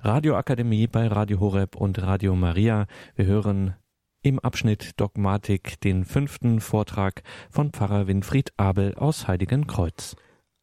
Radioakademie 0.00 0.86
bei 0.86 1.08
Radio 1.08 1.40
Horeb 1.40 1.74
und 1.74 2.00
Radio 2.00 2.36
Maria. 2.36 2.86
Wir 3.16 3.24
hören 3.26 3.74
im 4.22 4.38
Abschnitt 4.38 4.92
Dogmatik 5.00 5.80
den 5.80 6.04
fünften 6.04 6.60
Vortrag 6.60 7.22
von 7.50 7.72
Pfarrer 7.72 8.06
Winfried 8.06 8.52
Abel 8.56 8.94
aus 8.94 9.26
Heiligenkreuz. 9.26 10.14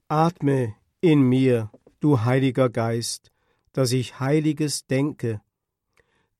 Atme 0.08 0.76
in 1.02 1.21
mir, 1.21 1.70
du 2.00 2.21
Heiliger 2.24 2.70
Geist, 2.70 3.34
dass 3.74 3.92
ich 3.92 4.21
Heiliges 4.21 4.88
denke. 4.88 5.42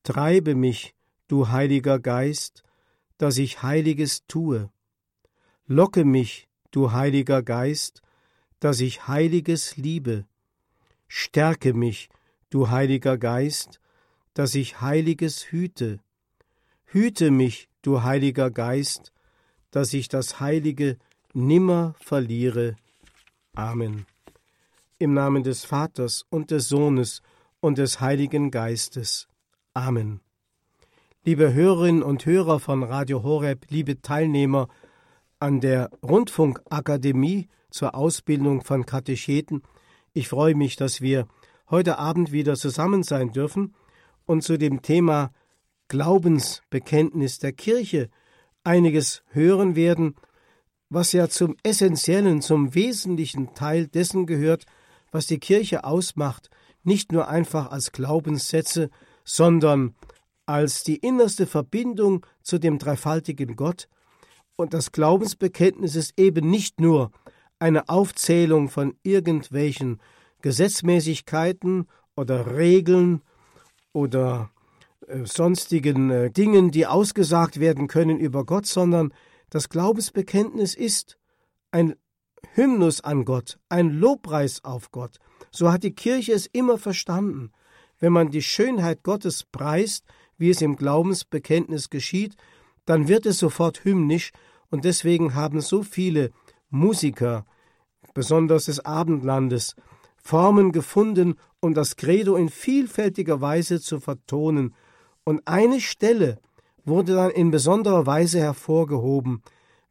Treibe 0.04 0.55
mich, 0.55 0.96
du 1.27 1.50
Heiliger 1.50 2.00
Geist, 2.00 2.64
dass 3.18 3.38
ich 3.38 3.62
Heiliges 3.62 4.25
tue. 4.27 4.71
Locke 5.68 6.05
mich, 6.05 6.48
du 6.71 6.93
Heiliger 6.93 7.43
Geist, 7.43 8.02
dass 8.62 8.80
ich 8.80 9.09
Heiliges 9.09 9.75
liebe. 9.75 10.25
Stärke 11.09 11.73
mich, 11.73 12.09
du 12.56 12.70
Heiliger 12.70 13.18
Geist, 13.18 13.82
dass 14.34 14.55
ich 14.55 14.80
Heiliges 14.80 15.52
hüte. 15.52 16.00
Hüte 16.86 17.30
mich, 17.30 17.68
du 17.82 18.04
Heiliger 18.04 18.50
Geist, 18.50 19.12
dass 19.72 19.91
ich 19.91 20.08
das 20.08 20.40
Heilige 20.40 20.98
nimmer 21.34 21.96
verliere. 21.99 22.77
Amen. 23.55 24.05
Im 24.99 25.13
Namen 25.13 25.44
des 25.44 25.66
Vaters 25.66 26.26
und 26.30 26.49
des 26.49 26.70
Sohnes 26.70 27.22
und 27.60 27.77
des 27.77 27.99
Heiligen 27.99 28.52
Geistes. 28.52 29.27
Amen. 29.74 30.22
Liebe 31.26 31.54
Hörerinnen 31.54 32.04
und 32.04 32.26
Hörer 32.26 32.62
von 32.62 32.84
Radio 32.84 33.22
Horeb, 33.22 33.66
liebe 33.68 34.02
Teilnehmer 34.02 34.70
an 35.40 35.60
der 35.60 35.90
Rundfunkakademie 36.02 37.49
zur 37.70 37.96
Ausbildung 37.96 38.62
von 38.62 38.85
Katecheten, 38.85 39.62
ich 40.13 40.30
freue 40.30 40.55
mich, 40.55 40.77
dass 40.77 41.02
wir 41.02 41.27
heute 41.70 41.98
Abend 41.98 42.32
wieder 42.32 42.55
zusammen 42.55 43.04
sein 43.04 43.32
dürfen 43.32 43.74
und 44.26 44.44
zu 44.44 44.58
dem 44.58 44.82
Thema 44.82 45.32
Glaubensbekenntnis 45.88 47.40
der 47.40 47.54
Kirche 47.54 48.10
einiges 48.63 49.24
hören 49.30 49.76
werden, 49.76 50.16
was 50.90 51.12
ja 51.12 51.27
zum 51.30 51.55
essentiellen, 51.63 52.41
zum 52.41 52.76
wesentlichen 52.76 53.54
Teil 53.54 53.88
dessen 53.88 54.26
gehört, 54.26 54.66
was 55.12 55.27
die 55.27 55.40
Kirche 55.40 55.84
ausmacht, 55.84 56.49
nicht 56.84 57.12
nur 57.12 57.27
einfach 57.27 57.72
als 57.72 57.91
Glaubenssätze, 57.91 58.90
sondern 59.24 59.96
als 60.46 60.84
die 60.84 60.98
innerste 60.98 61.48
Verbindung 61.48 62.26
zu 62.44 62.60
dem 62.60 62.77
dreifaltigen 62.77 63.55
Gott. 63.55 63.88
Und 64.56 64.74
das 64.74 64.91
Glaubensbekenntnis 64.91 65.96
ist 65.96 66.19
eben 66.19 66.50
nicht 66.50 66.79
nur 66.79 67.12
eine 67.59 67.90
Aufzählung 67.90 68.69
von 68.69 68.96
irgendwelchen 69.03 70.00
Gesetzmäßigkeiten 70.46 71.88
oder 72.16 72.56
Regeln 72.56 73.24
oder 73.94 74.51
äh, 75.07 75.25
sonstigen 75.25 76.12
äh, 76.12 76.29
Dingen, 76.29 76.69
die 76.69 76.85
ausgesagt 76.85 77.59
werden 77.59 77.88
können 77.88 78.19
über 78.19 78.46
Gott, 78.46 78.68
sondern 78.68 79.12
das 79.50 79.69
Glaubensbekenntnis 79.69 80.75
ist 80.75 81.18
ein 81.72 81.96
Hymnus 82.53 83.01
an 83.01 83.25
Gott, 83.25 83.57
ein 83.69 83.90
Lobpreis 83.90 84.63
auf 84.63 84.91
Gott. 84.91 85.18
So 85.50 85.72
hat 85.72 85.81
die 85.81 85.96
Kirche 85.96 86.34
es 86.34 86.46
immer 86.46 86.78
verstanden. 86.78 87.51
Wenn 87.97 88.13
man 88.13 88.29
die 88.29 88.44
Schönheit 88.44 89.01
Gottes 89.01 89.46
preist, 89.46 90.06
wie 90.38 90.51
es 90.51 90.62
im 90.62 90.75
Glaubensbekenntnis 90.75 91.90
geschieht, 91.90 92.35
dann 92.85 93.07
wird 93.07 93.25
es 93.25 93.40
sofort 93.40 93.84
hymnisch 93.84 94.29
und 94.69 94.85
deswegen 94.85 95.34
haben 95.34 95.59
so 95.62 95.81
viele 95.81 96.29
Musiker, 96.69 97.47
besonders 98.13 98.66
des 98.66 98.85
Abendlandes, 98.85 99.75
Formen 100.25 100.72
gefunden, 100.72 101.35
um 101.59 101.75
das 101.75 101.97
Credo 101.97 102.35
in 102.35 102.50
vielfältiger 102.50 103.41
Weise 103.41 103.79
zu 103.79 104.00
vertonen, 104.00 104.73
und 105.23 105.47
eine 105.47 105.79
Stelle 105.79 106.40
wurde 106.84 107.13
dann 107.13 107.29
in 107.29 107.51
besonderer 107.51 108.07
Weise 108.07 108.40
hervorgehoben, 108.40 109.44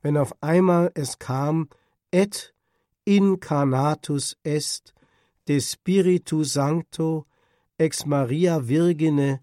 wenn 0.03 0.17
auf 0.17 0.35
einmal 0.43 0.91
es 0.95 1.21
kam, 1.21 1.69
et 2.11 2.53
incarnatus 3.05 4.37
est 4.43 4.93
de 5.47 5.61
Spiritu 5.61 6.43
Sancto 6.43 7.27
ex 7.79 8.05
Maria 8.05 8.67
Virgine 8.67 9.41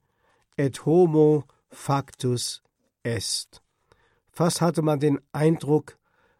et 0.57 0.85
homo 0.85 1.45
factus 1.69 2.61
est. 3.03 3.61
Fast 4.29 4.59
hatte 4.59 4.81
man 4.81 4.99
den 4.99 5.21
Eindruck, 5.31 5.97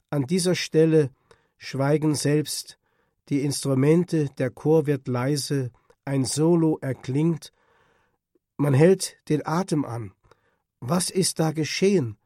an 0.09 0.28
dieser 0.28 0.56
Stelle 0.56 1.09
schweigen 1.58 2.16
selbst 2.16 2.78
die 3.31 3.42
Instrumente, 3.42 4.30
der 4.38 4.52
Chor 4.52 4.86
wird 4.86 5.08
leise, 5.08 5.72
ein 6.03 6.25
Solo 6.25 6.78
erklingt, 6.81 7.53
man 8.58 8.74
hält 8.74 9.18
den 9.30 9.46
Atem 9.47 9.86
an. 9.86 10.12
Was 10.81 11.09
ist 11.09 11.40
da 11.40 11.52
geschehen? 11.52 12.18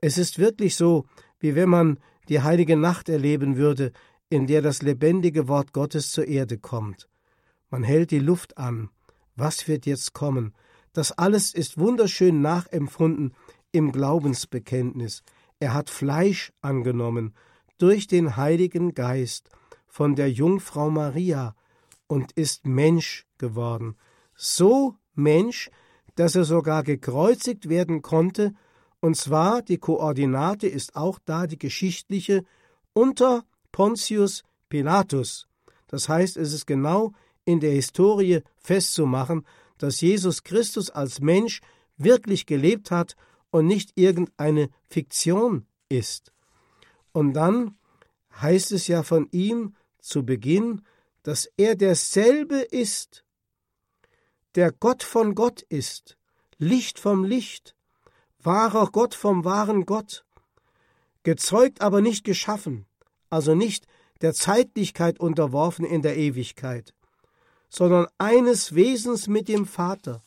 Es 0.00 0.16
ist 0.16 0.38
wirklich 0.38 0.76
so, 0.76 1.04
wie 1.38 1.54
wenn 1.54 1.68
man 1.68 1.98
die 2.28 2.40
heilige 2.40 2.76
Nacht 2.76 3.08
erleben 3.10 3.56
würde, 3.56 3.92
in 4.30 4.46
der 4.46 4.62
das 4.62 4.80
lebendige 4.80 5.46
Wort 5.46 5.74
Gottes 5.74 6.10
zur 6.10 6.26
Erde 6.26 6.56
kommt. 6.56 7.08
Man 7.68 7.82
hält 7.82 8.10
die 8.10 8.18
Luft 8.18 8.56
an. 8.56 8.88
Was 9.36 9.68
wird 9.68 9.84
jetzt 9.84 10.14
kommen? 10.14 10.54
Das 10.94 11.12
alles 11.12 11.52
ist 11.52 11.78
wunderschön 11.78 12.40
nachempfunden 12.40 13.34
im 13.72 13.92
Glaubensbekenntnis. 13.92 15.22
Er 15.58 15.74
hat 15.74 15.90
Fleisch 15.90 16.52
angenommen 16.62 17.34
durch 17.78 18.06
den 18.06 18.36
Heiligen 18.36 18.94
Geist 18.94 19.50
von 19.90 20.14
der 20.14 20.30
Jungfrau 20.30 20.88
Maria 20.88 21.54
und 22.06 22.32
ist 22.32 22.64
Mensch 22.64 23.26
geworden. 23.38 23.96
So 24.34 24.94
Mensch, 25.14 25.70
dass 26.14 26.36
er 26.36 26.44
sogar 26.44 26.84
gekreuzigt 26.84 27.68
werden 27.68 28.00
konnte, 28.00 28.54
und 29.00 29.16
zwar 29.16 29.62
die 29.62 29.78
Koordinate 29.78 30.68
ist 30.68 30.94
auch 30.94 31.18
da 31.24 31.46
die 31.46 31.58
geschichtliche 31.58 32.44
unter 32.92 33.44
Pontius 33.72 34.44
Pilatus. 34.68 35.48
Das 35.88 36.08
heißt, 36.08 36.36
es 36.36 36.52
ist 36.52 36.66
genau 36.66 37.12
in 37.44 37.60
der 37.60 37.72
Historie 37.72 38.42
festzumachen, 38.58 39.44
dass 39.78 40.00
Jesus 40.00 40.44
Christus 40.44 40.90
als 40.90 41.20
Mensch 41.20 41.62
wirklich 41.96 42.46
gelebt 42.46 42.90
hat 42.90 43.16
und 43.50 43.66
nicht 43.66 43.92
irgendeine 43.96 44.68
Fiktion 44.88 45.66
ist. 45.88 46.32
Und 47.12 47.32
dann 47.32 47.76
heißt 48.40 48.70
es 48.72 48.86
ja 48.86 49.02
von 49.02 49.28
ihm 49.32 49.74
zu 50.00 50.24
Beginn, 50.24 50.82
dass 51.22 51.50
er 51.56 51.76
derselbe 51.76 52.56
ist, 52.56 53.24
der 54.54 54.72
Gott 54.72 55.02
von 55.02 55.34
Gott 55.34 55.62
ist, 55.62 56.16
Licht 56.58 56.98
vom 56.98 57.24
Licht, 57.24 57.76
wahrer 58.42 58.86
Gott 58.90 59.14
vom 59.14 59.44
wahren 59.44 59.86
Gott, 59.86 60.24
gezeugt 61.22 61.80
aber 61.80 62.00
nicht 62.00 62.24
geschaffen, 62.24 62.86
also 63.28 63.54
nicht 63.54 63.86
der 64.20 64.34
Zeitlichkeit 64.34 65.20
unterworfen 65.20 65.84
in 65.84 66.02
der 66.02 66.16
Ewigkeit, 66.16 66.94
sondern 67.68 68.06
eines 68.18 68.74
Wesens 68.74 69.28
mit 69.28 69.48
dem 69.48 69.66
Vater. 69.66 70.22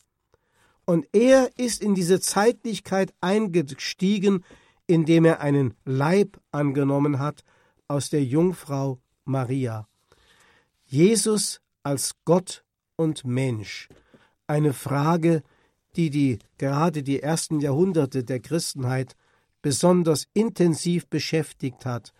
Und 0.86 1.06
er 1.12 1.50
ist 1.56 1.82
in 1.82 1.94
diese 1.94 2.20
Zeitlichkeit 2.20 3.14
eingestiegen, 3.20 4.44
indem 4.86 5.24
er 5.24 5.40
einen 5.40 5.74
Leib 5.84 6.40
angenommen 6.50 7.18
hat 7.18 7.44
aus 7.88 8.10
der 8.10 8.24
Jungfrau 8.24 8.98
Maria. 9.24 9.88
Jesus 10.86 11.60
als 11.82 12.14
Gott 12.24 12.64
und 12.96 13.24
Mensch 13.24 13.88
eine 14.46 14.72
Frage, 14.72 15.42
die 15.96 16.10
die 16.10 16.38
gerade 16.58 17.02
die 17.02 17.22
ersten 17.22 17.60
Jahrhunderte 17.60 18.24
der 18.24 18.40
Christenheit 18.40 19.14
besonders 19.62 20.26
intensiv 20.34 21.06
beschäftigt 21.08 21.86
hat. 21.86 22.12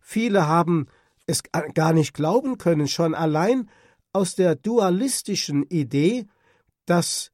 Viele 0.00 0.46
haben 0.46 0.86
es 1.26 1.42
gar 1.74 1.92
nicht 1.92 2.12
glauben 2.12 2.58
können, 2.58 2.88
schon 2.88 3.14
allein 3.14 3.70
aus 4.12 4.34
der 4.34 4.54
dualistischen 4.54 5.62
Idee, 5.64 6.26
dass 6.84 7.30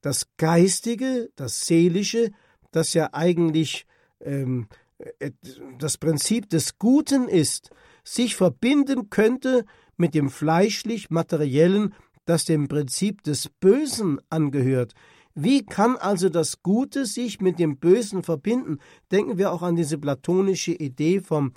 das 0.00 0.26
Geistige, 0.36 1.30
das 1.36 1.66
Seelische, 1.66 2.30
das 2.72 2.94
ja 2.94 3.10
eigentlich 3.12 3.86
ähm, 4.20 4.68
das 5.78 5.98
Prinzip 5.98 6.48
des 6.48 6.78
Guten 6.78 7.28
ist, 7.28 7.70
sich 8.04 8.36
verbinden 8.36 9.10
könnte 9.10 9.64
mit 9.96 10.14
dem 10.14 10.30
fleischlich-materiellen, 10.30 11.94
das 12.26 12.44
dem 12.44 12.68
Prinzip 12.68 13.22
des 13.22 13.48
Bösen 13.48 14.20
angehört. 14.30 14.94
Wie 15.34 15.64
kann 15.64 15.96
also 15.96 16.28
das 16.28 16.62
Gute 16.62 17.06
sich 17.06 17.40
mit 17.40 17.58
dem 17.58 17.78
Bösen 17.78 18.22
verbinden? 18.22 18.78
Denken 19.10 19.36
wir 19.36 19.52
auch 19.52 19.62
an 19.62 19.74
diese 19.74 19.98
platonische 19.98 20.72
Idee 20.72 21.20
vom 21.20 21.52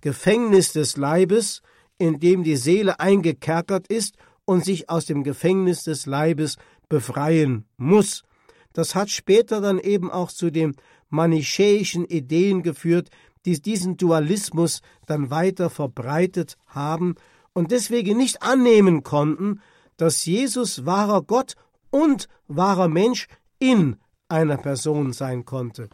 Gefängnis 0.00 0.72
des 0.72 0.96
Leibes, 0.96 1.60
in 1.98 2.20
dem 2.20 2.42
die 2.42 2.56
Seele 2.56 3.00
eingekerkert 3.00 3.88
ist 3.88 4.16
und 4.44 4.64
sich 4.64 4.88
aus 4.88 5.04
dem 5.04 5.24
Gefängnis 5.24 5.84
des 5.84 6.06
Leibes 6.06 6.56
befreien 6.88 7.66
muss. 7.76 8.22
Das 8.72 8.94
hat 8.94 9.10
später 9.10 9.60
dann 9.60 9.78
eben 9.78 10.10
auch 10.10 10.30
zu 10.30 10.50
den 10.50 10.74
manichäischen 11.10 12.04
Ideen 12.06 12.62
geführt, 12.62 13.10
die 13.44 13.60
diesen 13.60 13.96
Dualismus 13.96 14.82
dann 15.06 15.30
weiter 15.30 15.70
verbreitet 15.70 16.56
haben 16.66 17.14
und 17.52 17.70
deswegen 17.70 18.16
nicht 18.16 18.42
annehmen 18.42 19.02
konnten, 19.02 19.60
dass 19.96 20.24
Jesus 20.24 20.86
wahrer 20.86 21.22
Gott 21.22 21.54
und 21.90 22.28
wahrer 22.46 22.88
Mensch 22.88 23.26
in 23.58 23.96
einer 24.28 24.56
Person 24.56 25.12
sein 25.12 25.44
konnte. 25.44 25.88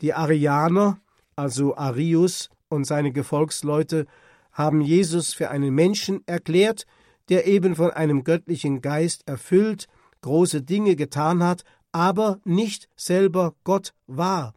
Die 0.00 0.14
Arianer, 0.14 0.98
also 1.34 1.76
Arius 1.76 2.50
und 2.68 2.84
seine 2.84 3.12
Gefolgsleute, 3.12 4.06
haben 4.52 4.80
Jesus 4.80 5.34
für 5.34 5.50
einen 5.50 5.74
Menschen 5.74 6.22
erklärt, 6.26 6.86
der 7.28 7.46
eben 7.46 7.76
von 7.76 7.90
einem 7.90 8.24
göttlichen 8.24 8.80
Geist 8.80 9.28
erfüllt, 9.28 9.86
große 10.22 10.62
Dinge 10.62 10.96
getan 10.96 11.42
hat, 11.42 11.62
aber 11.92 12.40
nicht 12.44 12.88
selber 12.96 13.54
Gott 13.64 13.92
war. 14.06 14.54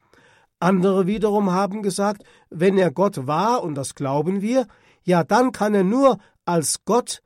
Andere 0.59 1.07
wiederum 1.07 1.51
haben 1.51 1.81
gesagt, 1.81 2.23
wenn 2.49 2.77
er 2.77 2.91
Gott 2.91 3.27
war, 3.27 3.63
und 3.63 3.75
das 3.75 3.95
glauben 3.95 4.41
wir, 4.41 4.67
ja 5.03 5.23
dann 5.23 5.51
kann 5.51 5.73
er 5.73 5.83
nur 5.83 6.17
als 6.45 6.83
Gott, 6.85 7.21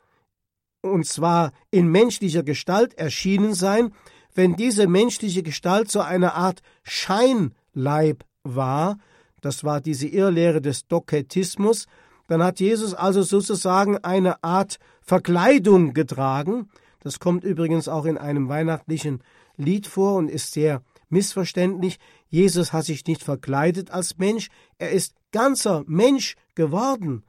und 0.82 1.06
zwar 1.06 1.52
in 1.72 1.88
menschlicher 1.88 2.44
Gestalt 2.44 2.94
erschienen 2.96 3.54
sein, 3.54 3.92
wenn 4.36 4.56
diese 4.56 4.88
menschliche 4.88 5.44
Gestalt 5.44 5.90
so 5.90 6.02
eine 6.02 6.34
Art 6.34 6.62
Scheinleib 6.84 8.24
war, 8.44 8.98
das 9.42 9.64
war 9.64 9.82
diese 9.82 10.08
Irrlehre 10.08 10.62
des 10.62 10.88
Doketismus, 10.88 11.86
dann 12.28 12.44
hat 12.44 12.60
Jesus 12.60 12.94
also 12.94 13.22
sozusagen 13.22 13.98
eine 13.98 14.44
Art 14.44 14.80
Verkleidung 15.02 15.94
getragen, 15.94 16.70
das 17.00 17.20
kommt 17.20 17.44
übrigens 17.44 17.88
auch 17.88 18.06
in 18.06 18.18
einem 18.18 18.48
weihnachtlichen 18.48 19.22
Lied 19.58 19.88
vor 19.88 20.16
und 20.16 20.30
ist 20.30 20.54
sehr 20.54 20.82
missverständlich. 21.14 21.98
Jesus 22.28 22.74
hat 22.74 22.86
sich 22.86 23.06
nicht 23.06 23.24
verkleidet 23.24 23.92
als 23.92 24.18
Mensch, 24.18 24.50
er 24.78 24.92
ist 24.92 25.16
ganzer 25.32 25.84
Mensch 25.88 26.36
geworden. 26.56 27.24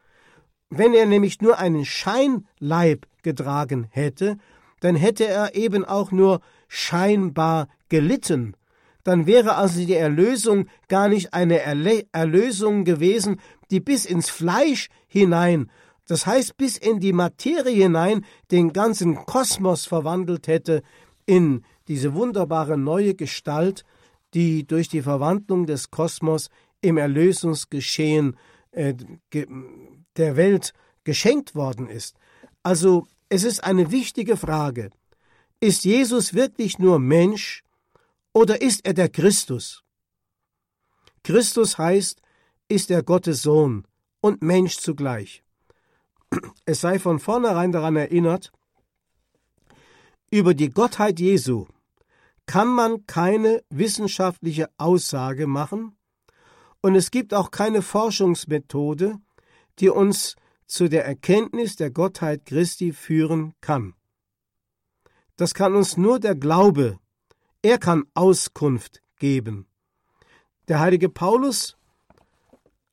Wenn 0.70 0.94
er 0.94 1.06
nämlich 1.06 1.40
nur 1.40 1.58
einen 1.58 1.84
Scheinleib 1.84 3.06
getragen 3.22 3.86
hätte, 3.90 4.38
dann 4.80 4.96
hätte 4.96 5.26
er 5.26 5.54
eben 5.54 5.84
auch 5.84 6.10
nur 6.10 6.40
scheinbar 6.66 7.68
gelitten. 7.88 8.56
Dann 9.04 9.26
wäre 9.26 9.54
also 9.54 9.84
die 9.84 9.94
Erlösung 9.94 10.66
gar 10.88 11.08
nicht 11.08 11.32
eine 11.32 11.60
Erlösung 11.60 12.84
gewesen, 12.84 13.40
die 13.70 13.80
bis 13.80 14.04
ins 14.04 14.30
Fleisch 14.30 14.88
hinein 15.06 15.70
das 16.06 16.26
heißt 16.26 16.56
bis 16.56 16.76
in 16.76 17.00
die 17.00 17.12
Materie 17.12 17.84
hinein 17.84 18.24
den 18.50 18.72
ganzen 18.72 19.14
Kosmos 19.14 19.86
verwandelt 19.86 20.48
hätte 20.48 20.82
in 21.26 21.64
diese 21.88 22.14
wunderbare 22.14 22.76
neue 22.78 23.14
Gestalt, 23.14 23.84
die 24.34 24.66
durch 24.66 24.88
die 24.88 25.02
Verwandlung 25.02 25.66
des 25.66 25.90
Kosmos 25.90 26.50
im 26.80 26.96
Erlösungsgeschehen 26.96 28.36
äh, 28.72 28.94
der 30.16 30.36
Welt 30.36 30.72
geschenkt 31.04 31.54
worden 31.54 31.88
ist. 31.88 32.16
Also 32.62 33.06
es 33.28 33.44
ist 33.44 33.62
eine 33.62 33.90
wichtige 33.90 34.36
Frage. 34.36 34.90
Ist 35.60 35.84
Jesus 35.84 36.34
wirklich 36.34 36.78
nur 36.78 36.98
Mensch 36.98 37.62
oder 38.32 38.60
ist 38.60 38.84
er 38.86 38.94
der 38.94 39.08
Christus? 39.08 39.84
Christus 41.22 41.78
heißt, 41.78 42.20
ist 42.68 42.90
er 42.90 43.02
Gottes 43.02 43.42
Sohn 43.42 43.86
und 44.20 44.42
Mensch 44.42 44.76
zugleich. 44.78 45.42
Es 46.64 46.80
sei 46.80 46.98
von 46.98 47.18
vornherein 47.18 47.72
daran 47.72 47.96
erinnert, 47.96 48.52
über 50.30 50.52
die 50.52 50.70
Gottheit 50.70 51.20
Jesu 51.20 51.66
kann 52.46 52.68
man 52.68 53.06
keine 53.06 53.62
wissenschaftliche 53.70 54.68
Aussage 54.76 55.46
machen 55.46 55.96
und 56.80 56.94
es 56.94 57.10
gibt 57.10 57.32
auch 57.32 57.50
keine 57.50 57.82
Forschungsmethode, 57.82 59.18
die 59.78 59.88
uns 59.88 60.36
zu 60.66 60.88
der 60.88 61.04
Erkenntnis 61.06 61.76
der 61.76 61.90
Gottheit 61.90 62.46
Christi 62.46 62.92
führen 62.92 63.54
kann. 63.60 63.94
Das 65.36 65.54
kann 65.54 65.74
uns 65.74 65.96
nur 65.96 66.20
der 66.20 66.34
Glaube, 66.34 66.98
er 67.62 67.78
kann 67.78 68.04
Auskunft 68.14 69.02
geben. 69.18 69.66
Der 70.68 70.80
heilige 70.80 71.08
Paulus 71.08 71.76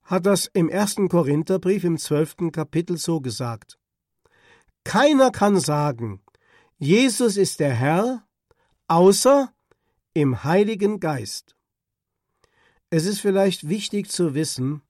hat 0.03 0.25
das 0.25 0.49
im 0.53 0.69
ersten 0.69 1.07
Korintherbrief 1.07 1.83
im 1.83 1.97
zwölften 1.97 2.51
Kapitel 2.51 2.97
so 2.97 3.21
gesagt. 3.21 3.77
Keiner 4.83 5.31
kann 5.31 5.59
sagen, 5.59 6.21
Jesus 6.77 7.37
ist 7.37 7.59
der 7.59 7.73
Herr, 7.73 8.23
außer 8.91 9.53
im 10.13 10.43
Heiligen 10.43 10.99
Geist. 10.99 11.55
Es 12.89 13.05
ist 13.05 13.21
vielleicht 13.21 13.69
wichtig 13.69 14.11
zu 14.11 14.33
wissen, 14.33 14.81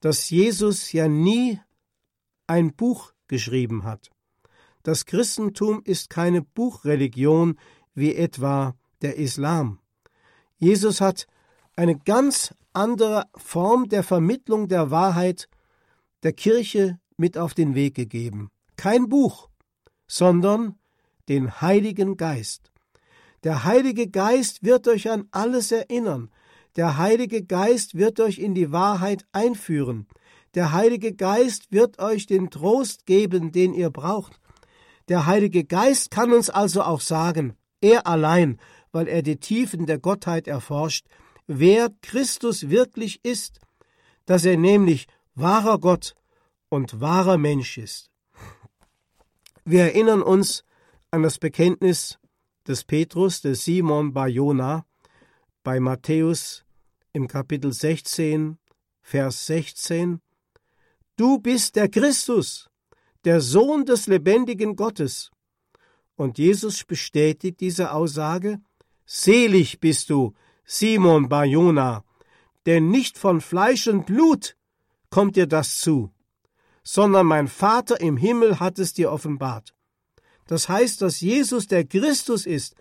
dass 0.00 0.28
Jesus 0.28 0.92
ja 0.92 1.08
nie 1.08 1.58
ein 2.46 2.74
Buch 2.74 3.14
geschrieben 3.26 3.84
hat. 3.84 4.10
Das 4.82 5.06
Christentum 5.06 5.80
ist 5.84 6.10
keine 6.10 6.42
Buchreligion 6.42 7.58
wie 7.94 8.14
etwa 8.14 8.76
der 9.00 9.16
Islam. 9.16 9.80
Jesus 10.58 11.00
hat 11.00 11.26
eine 11.76 11.98
ganz 11.98 12.54
andere 12.74 13.24
Form 13.34 13.88
der 13.88 14.02
Vermittlung 14.02 14.68
der 14.68 14.90
Wahrheit 14.90 15.48
der 16.24 16.34
Kirche 16.34 17.00
mit 17.16 17.38
auf 17.38 17.54
den 17.54 17.74
Weg 17.74 17.94
gegeben. 17.94 18.50
Kein 18.76 19.08
Buch, 19.08 19.48
sondern 20.06 20.78
den 21.30 21.62
Heiligen 21.62 22.18
Geist. 22.18 22.73
Der 23.44 23.64
Heilige 23.64 24.08
Geist 24.08 24.64
wird 24.64 24.88
euch 24.88 25.10
an 25.10 25.28
alles 25.30 25.70
erinnern. 25.70 26.30
Der 26.76 26.96
Heilige 26.96 27.44
Geist 27.44 27.94
wird 27.94 28.18
euch 28.18 28.38
in 28.38 28.54
die 28.54 28.72
Wahrheit 28.72 29.26
einführen. 29.32 30.06
Der 30.54 30.72
Heilige 30.72 31.14
Geist 31.14 31.70
wird 31.70 31.98
euch 31.98 32.24
den 32.24 32.48
Trost 32.48 33.04
geben, 33.04 33.52
den 33.52 33.74
ihr 33.74 33.90
braucht. 33.90 34.40
Der 35.08 35.26
Heilige 35.26 35.64
Geist 35.64 36.10
kann 36.10 36.32
uns 36.32 36.48
also 36.48 36.82
auch 36.82 37.02
sagen, 37.02 37.54
er 37.82 38.06
allein, 38.06 38.58
weil 38.92 39.08
er 39.08 39.20
die 39.20 39.36
Tiefen 39.36 39.84
der 39.84 39.98
Gottheit 39.98 40.48
erforscht, 40.48 41.06
wer 41.46 41.90
Christus 42.00 42.70
wirklich 42.70 43.20
ist, 43.24 43.60
dass 44.24 44.46
er 44.46 44.56
nämlich 44.56 45.06
wahrer 45.34 45.78
Gott 45.78 46.14
und 46.70 47.02
wahrer 47.02 47.36
Mensch 47.36 47.76
ist. 47.76 48.10
Wir 49.66 49.82
erinnern 49.82 50.22
uns 50.22 50.64
an 51.10 51.22
das 51.22 51.38
Bekenntnis 51.38 52.18
des 52.66 52.84
Petrus, 52.84 53.40
des 53.40 53.64
Simon 53.64 54.12
Bayona, 54.12 54.86
bei 55.62 55.80
Matthäus 55.80 56.64
im 57.12 57.28
Kapitel 57.28 57.72
16, 57.72 58.58
Vers 59.02 59.46
16. 59.46 60.20
Du 61.16 61.38
bist 61.38 61.76
der 61.76 61.88
Christus, 61.88 62.70
der 63.24 63.40
Sohn 63.40 63.84
des 63.84 64.06
lebendigen 64.06 64.76
Gottes. 64.76 65.30
Und 66.16 66.38
Jesus 66.38 66.84
bestätigt 66.84 67.60
diese 67.60 67.92
Aussage, 67.92 68.60
Selig 69.06 69.80
bist 69.80 70.08
du, 70.10 70.34
Simon 70.64 71.28
Barjona, 71.28 72.04
denn 72.66 72.90
nicht 72.90 73.18
von 73.18 73.40
Fleisch 73.40 73.86
und 73.86 74.06
Blut 74.06 74.56
kommt 75.10 75.36
dir 75.36 75.46
das 75.46 75.80
zu, 75.80 76.10
sondern 76.82 77.26
mein 77.26 77.48
Vater 77.48 78.00
im 78.00 78.16
Himmel 78.16 78.60
hat 78.60 78.78
es 78.78 78.94
dir 78.94 79.12
offenbart. 79.12 79.74
Das 80.46 80.68
heißt, 80.68 81.02
dass 81.02 81.20
Jesus 81.20 81.66
der 81.66 81.84
Christus 81.84 82.46
ist, 82.46 82.74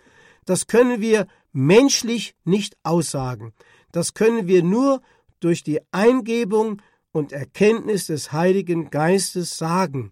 das 0.46 0.68
können 0.68 1.02
wir 1.02 1.28
menschlich 1.54 2.36
nicht 2.44 2.76
aussagen. 2.84 3.54
Das 3.92 4.14
können 4.14 4.48
wir 4.48 4.64
nur 4.64 5.02
durch 5.40 5.64
die 5.64 5.80
Eingebung 5.92 6.82
und 7.12 7.32
Erkenntnis 7.32 8.08
des 8.08 8.32
Heiligen 8.32 8.90
Geistes 8.90 9.58
sagen. 9.58 10.12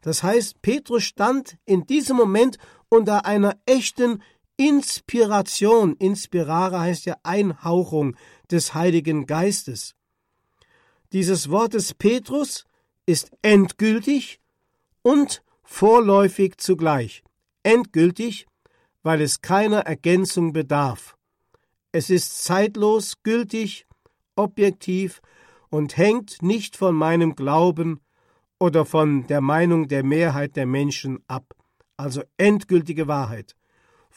Das 0.00 0.22
heißt, 0.22 0.62
Petrus 0.62 1.02
stand 1.02 1.58
in 1.64 1.84
diesem 1.86 2.16
Moment 2.16 2.58
unter 2.88 3.26
einer 3.26 3.58
echten 3.66 4.22
Inspiration, 4.56 5.94
inspirare 5.96 6.80
heißt 6.80 7.06
ja 7.06 7.16
Einhauchung 7.22 8.16
des 8.50 8.74
Heiligen 8.74 9.26
Geistes. 9.26 9.94
Dieses 11.12 11.50
Wort 11.50 11.74
des 11.74 11.94
Petrus 11.94 12.64
ist 13.06 13.30
endgültig 13.42 14.40
und 15.02 15.42
vorläufig 15.68 16.56
zugleich. 16.56 17.22
Endgültig, 17.62 18.46
weil 19.02 19.20
es 19.20 19.42
keiner 19.42 19.80
Ergänzung 19.80 20.52
bedarf. 20.52 21.16
Es 21.92 22.08
ist 22.08 22.42
zeitlos, 22.42 23.22
gültig, 23.22 23.86
objektiv 24.34 25.20
und 25.68 25.96
hängt 25.96 26.42
nicht 26.42 26.76
von 26.76 26.94
meinem 26.94 27.34
Glauben 27.36 28.00
oder 28.58 28.86
von 28.86 29.26
der 29.26 29.42
Meinung 29.42 29.88
der 29.88 30.02
Mehrheit 30.02 30.56
der 30.56 30.66
Menschen 30.66 31.18
ab. 31.28 31.54
Also 31.96 32.22
endgültige 32.38 33.06
Wahrheit 33.06 33.54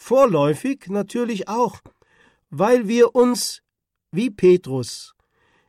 vorläufig 0.02 0.88
natürlich 0.88 1.48
auch, 1.48 1.80
weil 2.50 2.88
wir 2.88 3.16
uns, 3.16 3.62
wie 4.12 4.32
Petrus, 4.32 5.14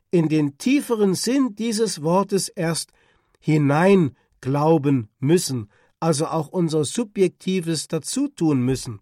in 0.09 0.27
den 0.27 0.57
tieferen 0.57 1.13
Sinn 1.13 1.55
dieses 1.55 2.01
Wortes 2.01 2.49
erst 2.49 2.91
hinein 3.39 4.15
glauben 4.43 5.07
müssen, 5.19 5.69
also 6.01 6.27
auch 6.27 6.49
unser 6.49 6.83
Subjektives 6.83 7.87
dazutun 7.87 8.61
müssen. 8.61 8.99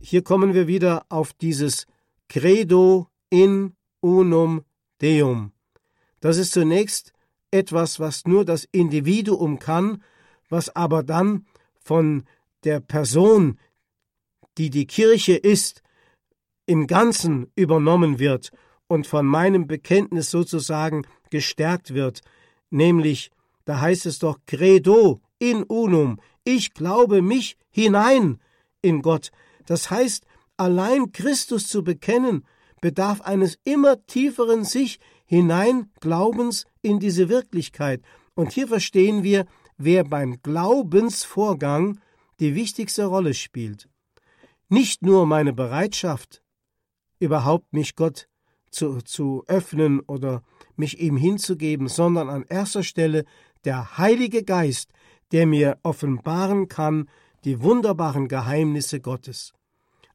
Hier 0.00 0.22
kommen 0.22 0.52
wir 0.52 0.66
wieder 0.66 1.06
auf 1.08 1.32
dieses 1.32 1.86
Credo 2.28 3.06
in 3.30 3.76
unum 4.00 4.64
Deum. 5.00 5.52
Das 6.20 6.36
ist 6.36 6.52
zunächst 6.52 7.12
etwas, 7.52 8.00
was 8.00 8.26
nur 8.26 8.44
das 8.44 8.64
Individuum 8.72 9.60
kann, 9.60 10.02
was 10.48 10.74
aber 10.74 11.04
dann 11.04 11.46
von 11.78 12.24
der 12.64 12.80
Person, 12.80 13.60
die 14.58 14.70
die 14.70 14.86
Kirche 14.86 15.36
ist, 15.36 15.82
im 16.66 16.88
Ganzen 16.88 17.52
übernommen 17.54 18.18
wird 18.18 18.50
und 18.88 19.06
von 19.06 19.24
meinem 19.26 19.68
Bekenntnis 19.68 20.32
sozusagen 20.32 21.06
gestärkt 21.30 21.94
wird, 21.94 22.20
nämlich, 22.70 23.30
da 23.68 23.82
heißt 23.82 24.06
es 24.06 24.18
doch 24.18 24.38
credo 24.46 25.20
in 25.38 25.62
unum, 25.62 26.18
ich 26.42 26.72
glaube 26.72 27.20
mich 27.20 27.58
hinein 27.68 28.40
in 28.80 29.02
Gott. 29.02 29.30
Das 29.66 29.90
heißt, 29.90 30.24
allein 30.56 31.12
Christus 31.12 31.68
zu 31.68 31.84
bekennen, 31.84 32.46
bedarf 32.80 33.20
eines 33.20 33.58
immer 33.64 34.06
tieferen 34.06 34.64
sich 34.64 35.00
hineinglaubens 35.26 36.64
in 36.80 36.98
diese 36.98 37.28
Wirklichkeit. 37.28 38.00
Und 38.34 38.52
hier 38.52 38.68
verstehen 38.68 39.22
wir, 39.22 39.44
wer 39.76 40.02
beim 40.02 40.40
Glaubensvorgang 40.40 42.00
die 42.40 42.54
wichtigste 42.54 43.04
Rolle 43.04 43.34
spielt. 43.34 43.86
Nicht 44.70 45.02
nur 45.02 45.26
meine 45.26 45.52
Bereitschaft, 45.52 46.42
überhaupt 47.18 47.70
mich 47.74 47.96
Gott 47.96 48.28
zu, 48.70 49.02
zu 49.02 49.44
öffnen 49.46 50.00
oder 50.00 50.42
mich 50.76 51.00
ihm 51.00 51.16
hinzugeben, 51.16 51.88
sondern 51.88 52.28
an 52.28 52.44
erster 52.48 52.82
Stelle 52.82 53.24
der 53.64 53.98
Heilige 53.98 54.44
Geist, 54.44 54.90
der 55.32 55.46
mir 55.46 55.78
offenbaren 55.82 56.68
kann 56.68 57.08
die 57.44 57.62
wunderbaren 57.62 58.28
Geheimnisse 58.28 59.00
Gottes. 59.00 59.52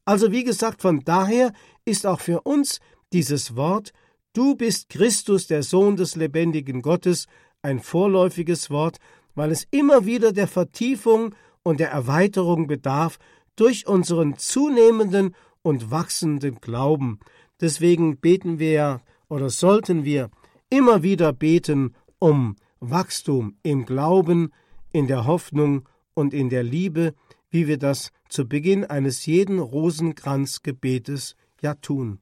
Also 0.04 0.30
wie 0.32 0.44
gesagt, 0.44 0.82
von 0.82 1.00
daher 1.04 1.52
ist 1.84 2.06
auch 2.06 2.20
für 2.20 2.42
uns 2.42 2.80
dieses 3.12 3.56
Wort 3.56 3.92
Du 4.34 4.56
bist 4.56 4.88
Christus, 4.88 5.46
der 5.46 5.62
Sohn 5.62 5.94
des 5.94 6.16
lebendigen 6.16 6.82
Gottes, 6.82 7.26
ein 7.62 7.78
vorläufiges 7.78 8.68
Wort, 8.68 8.98
weil 9.36 9.52
es 9.52 9.64
immer 9.70 10.06
wieder 10.06 10.32
der 10.32 10.48
Vertiefung 10.48 11.36
und 11.62 11.78
der 11.78 11.90
Erweiterung 11.90 12.66
bedarf 12.66 13.20
durch 13.54 13.86
unseren 13.86 14.36
zunehmenden 14.36 15.36
und 15.62 15.92
wachsenden 15.92 16.60
Glauben. 16.60 17.20
Deswegen 17.60 18.18
beten 18.18 18.58
wir 18.58 19.02
oder 19.28 19.50
sollten 19.50 20.04
wir 20.04 20.30
immer 20.68 21.04
wieder 21.04 21.32
beten 21.32 21.94
um 22.18 22.56
Wachstum 22.80 23.56
im 23.62 23.86
Glauben, 23.86 24.52
in 24.92 25.06
der 25.06 25.26
Hoffnung 25.26 25.88
und 26.14 26.34
in 26.34 26.48
der 26.48 26.62
Liebe, 26.62 27.14
wie 27.50 27.66
wir 27.66 27.78
das 27.78 28.10
zu 28.28 28.48
Beginn 28.48 28.84
eines 28.84 29.26
jeden 29.26 29.58
Rosenkranzgebetes 29.58 31.36
ja 31.60 31.74
tun. 31.74 32.20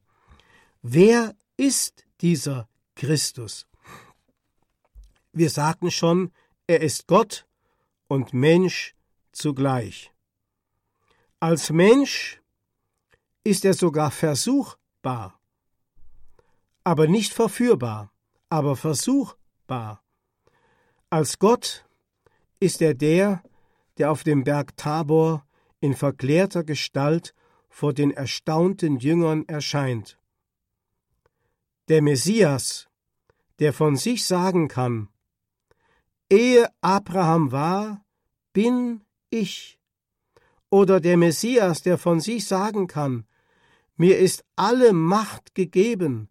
Wer 0.81 1.35
ist 1.57 2.05
dieser 2.21 2.67
Christus? 2.95 3.67
Wir 5.31 5.49
sagten 5.49 5.89
schon, 5.89 6.31
er 6.67 6.81
ist 6.81 7.07
Gott 7.07 7.47
und 8.07 8.33
Mensch 8.33 8.95
zugleich. 9.31 10.11
Als 11.39 11.71
Mensch 11.71 12.41
ist 13.43 13.65
er 13.65 13.73
sogar 13.73 14.11
versuchbar, 14.11 15.39
aber 16.83 17.07
nicht 17.07 17.33
verführbar, 17.33 18.11
aber 18.49 18.75
versuchbar. 18.75 20.02
Als 21.13 21.37
Gott 21.37 21.85
ist 22.59 22.81
er 22.81 22.95
der, 22.95 23.43
der 23.99 24.09
auf 24.09 24.23
dem 24.23 24.43
Berg 24.43 24.75
Tabor 24.77 25.45
in 25.79 25.93
verklärter 25.93 26.63
Gestalt 26.63 27.35
vor 27.69 27.93
den 27.93 28.09
erstaunten 28.09 28.97
Jüngern 28.97 29.45
erscheint. 29.47 30.17
Der 31.87 32.01
Messias, 32.01 32.87
der 33.59 33.73
von 33.73 33.95
sich 33.95 34.25
sagen 34.25 34.67
kann, 34.67 35.07
Ehe 36.31 36.67
Abraham 36.81 37.51
war, 37.51 38.03
bin 38.51 39.05
ich. 39.29 39.77
Oder 40.71 40.99
der 40.99 41.17
Messias, 41.17 41.83
der 41.83 41.99
von 41.99 42.21
sich 42.21 42.47
sagen 42.47 42.87
kann, 42.87 43.27
mir 43.97 44.17
ist 44.17 44.43
alle 44.55 44.93
Macht 44.93 45.53
gegeben, 45.53 46.27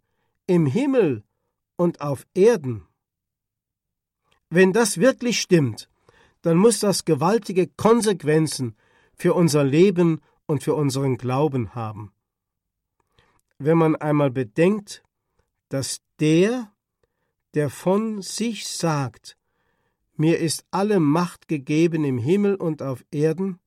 im 0.48 0.66
Himmel 0.66 1.22
und 1.76 2.00
auf 2.00 2.26
Erden. 2.34 2.88
Wenn 4.54 4.74
das 4.74 4.98
wirklich 4.98 5.40
stimmt, 5.40 5.88
dann 6.42 6.58
muss 6.58 6.80
das 6.80 7.06
gewaltige 7.06 7.68
Konsequenzen 7.68 8.76
für 9.14 9.32
unser 9.32 9.64
Leben 9.64 10.20
und 10.44 10.62
für 10.62 10.74
unseren 10.74 11.16
Glauben 11.16 11.74
haben. 11.74 12.12
Wenn 13.56 13.78
man 13.78 13.96
einmal 13.96 14.30
bedenkt, 14.30 15.02
dass 15.70 16.02
der, 16.20 16.70
der 17.54 17.70
von 17.70 18.20
sich 18.20 18.68
sagt, 18.68 19.38
mir 20.16 20.38
ist 20.38 20.66
alle 20.70 21.00
Macht 21.00 21.48
gegeben 21.48 22.04
im 22.04 22.18
Himmel 22.18 22.56
und 22.56 22.82
auf 22.82 23.06
Erden, 23.10 23.58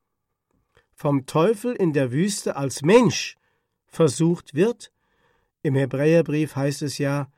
vom 0.93 1.25
Teufel 1.25 1.73
in 1.73 1.93
der 1.93 2.11
Wüste 2.11 2.57
als 2.57 2.83
Mensch 2.83 3.37
versucht 3.87 4.53
wird, 4.53 4.91
im 5.63 5.73
Hebräerbrief 5.73 6.55
heißt 6.55 6.83
es 6.83 6.99
ja, 6.99 7.31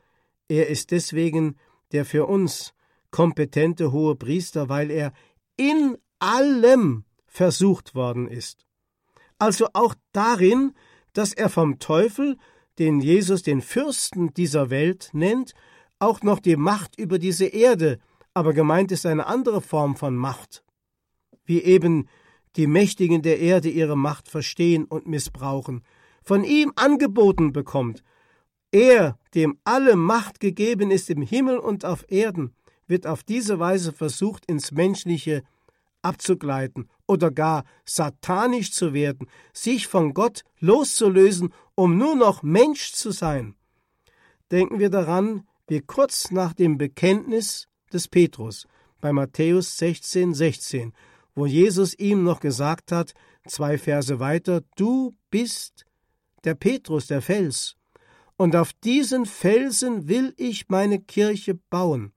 er 0.49 0.67
ist 0.67 0.91
deswegen 0.91 1.55
der 1.93 2.03
für 2.03 2.25
uns 2.25 2.73
kompetente 3.11 3.91
hohe 3.91 4.15
Priester, 4.15 4.69
weil 4.69 4.91
er 4.91 5.13
in 5.55 5.97
allem 6.19 7.05
versucht 7.25 7.95
worden 7.95 8.27
ist. 8.27 8.65
Also 9.39 9.67
auch 9.73 9.95
darin, 10.11 10.73
dass 11.13 11.33
er 11.33 11.49
vom 11.49 11.79
Teufel, 11.79 12.37
den 12.79 12.99
Jesus 12.99 13.43
den 13.43 13.61
Fürsten 13.61 14.33
dieser 14.33 14.69
Welt 14.69 15.09
nennt, 15.13 15.53
auch 15.99 16.21
noch 16.21 16.39
die 16.39 16.55
Macht 16.55 16.99
über 16.99 17.19
diese 17.19 17.45
Erde, 17.45 17.99
aber 18.33 18.53
gemeint 18.53 18.91
ist 18.91 19.05
eine 19.05 19.25
andere 19.25 19.61
Form 19.61 19.95
von 19.95 20.15
Macht, 20.15 20.63
wie 21.45 21.61
eben 21.61 22.07
die 22.55 22.67
Mächtigen 22.67 23.21
der 23.21 23.39
Erde 23.39 23.69
ihre 23.69 23.97
Macht 23.97 24.29
verstehen 24.29 24.85
und 24.85 25.07
missbrauchen, 25.07 25.83
von 26.23 26.43
ihm 26.43 26.73
angeboten 26.75 27.51
bekommt. 27.53 28.03
Er, 28.71 29.17
dem 29.33 29.57
alle 29.63 29.95
Macht 29.95 30.39
gegeben 30.39 30.91
ist 30.91 31.09
im 31.09 31.21
Himmel 31.21 31.57
und 31.57 31.85
auf 31.85 32.05
Erden, 32.09 32.53
wird 32.87 33.05
auf 33.05 33.23
diese 33.23 33.59
Weise 33.59 33.91
versucht, 33.91 34.45
ins 34.45 34.71
Menschliche 34.71 35.43
abzugleiten 36.01 36.89
oder 37.05 37.31
gar 37.31 37.65
satanisch 37.85 38.71
zu 38.71 38.93
werden, 38.93 39.27
sich 39.53 39.87
von 39.87 40.13
Gott 40.13 40.43
loszulösen, 40.59 41.53
um 41.75 41.97
nur 41.97 42.15
noch 42.15 42.43
Mensch 42.43 42.93
zu 42.93 43.11
sein. 43.11 43.55
Denken 44.51 44.79
wir 44.79 44.89
daran, 44.89 45.47
wie 45.67 45.81
kurz 45.81 46.31
nach 46.31 46.53
dem 46.53 46.77
Bekenntnis 46.77 47.67
des 47.91 48.07
Petrus 48.07 48.67
bei 49.01 49.11
Matthäus 49.11 49.77
16, 49.77 50.33
16, 50.33 50.93
wo 51.35 51.45
Jesus 51.45 51.93
ihm 51.99 52.23
noch 52.23 52.39
gesagt 52.39 52.91
hat, 52.91 53.13
zwei 53.47 53.77
Verse 53.77 54.19
weiter, 54.19 54.61
du 54.75 55.15
bist 55.29 55.85
der 56.43 56.55
Petrus, 56.55 57.07
der 57.07 57.21
Fels, 57.21 57.75
und 58.37 58.55
auf 58.55 58.71
diesen 58.71 59.25
Felsen 59.25 60.07
will 60.07 60.33
ich 60.37 60.69
meine 60.69 60.99
Kirche 60.99 61.55
bauen 61.69 62.13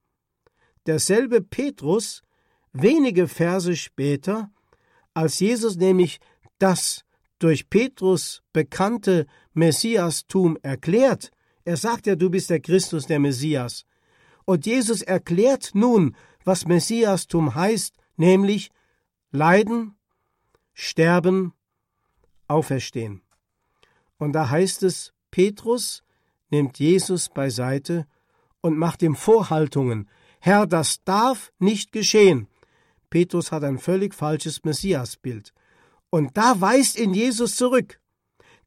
derselbe 0.87 1.41
Petrus 1.41 2.23
wenige 2.73 3.29
Verse 3.29 3.77
später, 3.77 4.51
als 5.15 5.41
Jesus 5.41 5.77
nämlich 5.77 6.21
das 6.59 7.05
durch 7.39 7.69
Petrus 7.71 8.43
bekannte 8.53 9.27
Messiastum 9.55 10.57
erklärt, 10.63 11.31
er 11.65 11.77
sagt 11.77 12.07
ja, 12.07 12.17
du 12.17 12.31
bist 12.31 12.51
der 12.51 12.61
Christus, 12.61 13.07
der 13.07 13.19
Messias. 13.19 13.85
Und 14.45 14.67
Jesus 14.67 15.03
erklärt 15.03 15.71
nun, 15.75 16.17
was 16.45 16.67
Messiastum 16.67 17.55
heißt, 17.55 17.97
nämlich 18.17 18.71
Leiden, 19.31 19.95
Sterben, 20.73 21.53
Auferstehen. 22.49 23.23
Und 24.19 24.33
da 24.33 24.51
heißt 24.51 24.83
es, 24.83 25.13
Petrus 25.31 26.03
nimmt 26.51 26.79
Jesus 26.79 27.29
beiseite 27.29 28.07
und 28.61 28.77
macht 28.77 29.03
ihm 29.03 29.15
Vorhaltungen, 29.15 30.09
Herr, 30.41 30.67
das 30.67 31.05
darf 31.05 31.53
nicht 31.59 31.93
geschehen. 31.93 32.49
Petrus 33.11 33.53
hat 33.53 33.63
ein 33.63 33.79
völlig 33.79 34.15
falsches 34.15 34.65
Messiasbild. 34.65 35.53
Und 36.09 36.37
da 36.37 36.61
weist 36.61 36.99
ihn 36.99 37.13
Jesus 37.13 37.57
zurück. 37.57 38.01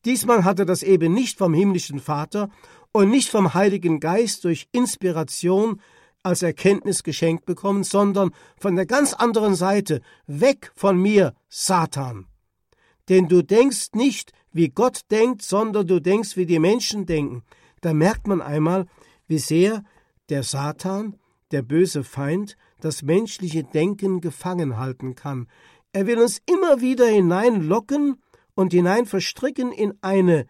Diesmal 0.05 0.43
hat 0.43 0.59
er 0.59 0.65
das 0.65 0.83
eben 0.83 1.13
nicht 1.13 1.37
vom 1.37 1.53
himmlischen 1.53 1.99
Vater 1.99 2.49
und 2.91 3.09
nicht 3.09 3.29
vom 3.29 3.53
Heiligen 3.53 3.99
Geist 3.99 4.43
durch 4.43 4.67
Inspiration 4.71 5.81
als 6.21 6.41
Erkenntnis 6.41 7.03
geschenkt 7.03 7.45
bekommen, 7.45 7.83
sondern 7.83 8.31
von 8.57 8.75
der 8.75 8.85
ganz 8.85 9.13
anderen 9.13 9.55
Seite, 9.55 10.01
weg 10.27 10.71
von 10.75 10.97
mir, 10.97 11.33
Satan. 11.49 12.27
Denn 13.09 13.27
du 13.27 13.41
denkst 13.41 13.89
nicht, 13.93 14.31
wie 14.51 14.69
Gott 14.69 15.01
denkt, 15.11 15.41
sondern 15.41 15.87
du 15.87 15.99
denkst, 15.99 16.37
wie 16.37 16.45
die 16.45 16.59
Menschen 16.59 17.05
denken. 17.05 17.43
Da 17.81 17.93
merkt 17.93 18.27
man 18.27 18.41
einmal, 18.41 18.85
wie 19.27 19.39
sehr 19.39 19.83
der 20.29 20.43
Satan 20.43 21.17
der 21.53 21.61
böse 21.61 22.03
Feind, 22.03 22.57
das 22.81 23.03
menschliche 23.03 23.63
Denken 23.63 24.19
gefangen 24.19 24.77
halten 24.77 25.15
kann. 25.15 25.47
Er 25.93 26.07
will 26.07 26.19
uns 26.19 26.41
immer 26.45 26.81
wieder 26.81 27.07
hineinlocken 27.07 28.21
und 28.55 28.73
hinein 28.73 29.05
verstricken 29.05 29.71
in 29.71 29.93
eine 30.01 30.47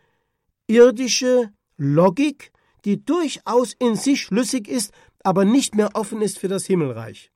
irdische 0.68 1.52
Logik, 1.78 2.52
die 2.86 3.04
durchaus 3.06 3.74
in 3.74 3.96
sich 3.96 4.22
schlüssig 4.22 4.68
ist, 4.68 4.92
aber 5.24 5.46
nicht 5.46 5.76
mehr 5.76 5.92
offen 5.94 6.22
ist 6.22 6.40
für 6.40 6.48
das 6.48 6.66
Himmelreich. 6.66 7.32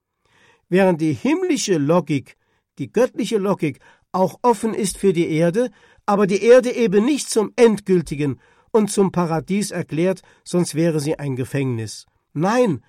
Während 0.69 0.99
die 1.01 1.13
himmlische 1.13 1.77
Logik 1.77 2.37
die 2.79 2.91
göttliche 2.91 3.37
Logik, 3.37 3.79
auch 4.11 4.39
offen 4.41 4.73
ist 4.73 4.97
für 4.97 5.13
die 5.13 5.29
Erde, 5.29 5.69
aber 6.05 6.27
die 6.27 6.43
Erde 6.43 6.71
eben 6.71 7.05
nicht 7.05 7.29
zum 7.29 7.51
endgültigen 7.55 8.39
und 8.71 8.91
zum 8.91 9.11
Paradies 9.11 9.71
erklärt, 9.71 10.21
sonst 10.43 10.75
wäre 10.75 10.99
sie 10.99 11.17
ein 11.19 11.35
Gefängnis. 11.35 12.05
Nein, 12.33 12.81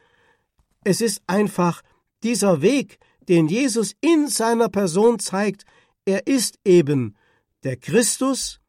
es 0.85 1.01
ist 1.01 1.23
einfach 1.27 1.83
dieser 2.23 2.63
Weg, 2.63 2.99
den 3.29 3.49
Jesus 3.49 3.95
in 4.01 4.29
seiner 4.29 4.69
Person 4.69 5.19
zeigt, 5.19 5.65
er 6.05 6.27
ist 6.27 6.59
eben 6.65 7.17
der 7.65 7.77
Christus, 7.77 8.61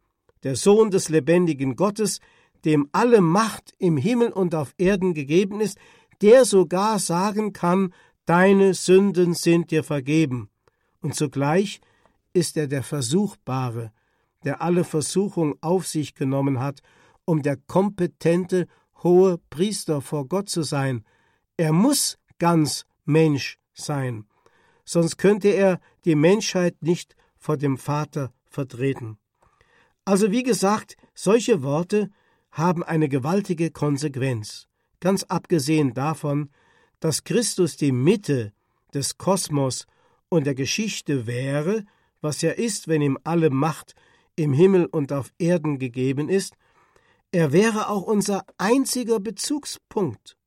der 0.43 0.55
Sohn 0.55 0.91
des 0.91 1.09
lebendigen 1.09 1.75
Gottes, 1.75 2.19
dem 2.65 2.89
alle 2.91 3.21
Macht 3.21 3.73
im 3.77 3.97
Himmel 3.97 4.31
und 4.31 4.55
auf 4.55 4.73
Erden 4.77 5.13
gegeben 5.13 5.61
ist, 5.61 5.77
der 6.21 6.43
sogar 6.45 6.99
sagen 6.99 7.53
kann, 7.53 7.93
deine 8.25 8.73
Sünden 8.73 9.33
sind 9.33 9.71
dir 9.71 9.83
vergeben. 9.83 10.49
Und 11.01 11.15
zugleich 11.15 11.79
ist 12.33 12.57
er 12.57 12.67
der 12.67 12.83
Versuchbare, 12.83 13.91
der 14.43 14.61
alle 14.61 14.83
Versuchung 14.83 15.55
auf 15.61 15.87
sich 15.87 16.15
genommen 16.15 16.59
hat, 16.59 16.81
um 17.25 17.41
der 17.41 17.57
kompetente 17.57 18.67
hohe 19.03 19.37
Priester 19.49 20.01
vor 20.01 20.27
Gott 20.27 20.49
zu 20.49 20.63
sein. 20.63 21.03
Er 21.59 21.73
muss 21.73 22.17
ganz 22.37 22.85
Mensch 23.03 23.59
sein, 23.73 24.23
sonst 24.85 25.17
könnte 25.17 25.49
er 25.49 25.81
die 26.05 26.15
Menschheit 26.15 26.81
nicht 26.81 27.17
vor 27.37 27.57
dem 27.57 27.77
Vater 27.77 28.31
vertreten. 28.45 29.17
Also 30.05 30.31
wie 30.31 30.43
gesagt, 30.43 30.95
solche 31.13 31.61
Worte 31.61 32.11
haben 32.51 32.81
eine 32.81 33.09
gewaltige 33.09 33.71
Konsequenz, 33.71 34.69
ganz 35.01 35.25
abgesehen 35.25 35.93
davon, 35.93 36.49
dass 37.01 37.25
Christus 37.25 37.75
die 37.75 37.91
Mitte 37.91 38.53
des 38.93 39.17
Kosmos 39.17 39.85
und 40.29 40.45
der 40.47 40.55
Geschichte 40.55 41.27
wäre, 41.27 41.83
was 42.21 42.41
er 42.41 42.57
ist, 42.57 42.87
wenn 42.87 43.01
ihm 43.01 43.19
alle 43.25 43.49
Macht 43.49 43.95
im 44.37 44.53
Himmel 44.53 44.85
und 44.85 45.11
auf 45.11 45.33
Erden 45.37 45.77
gegeben 45.77 46.29
ist, 46.29 46.53
er 47.33 47.51
wäre 47.51 47.89
auch 47.89 48.03
unser 48.03 48.45
einziger 48.57 49.19
Bezugspunkt. 49.19 50.38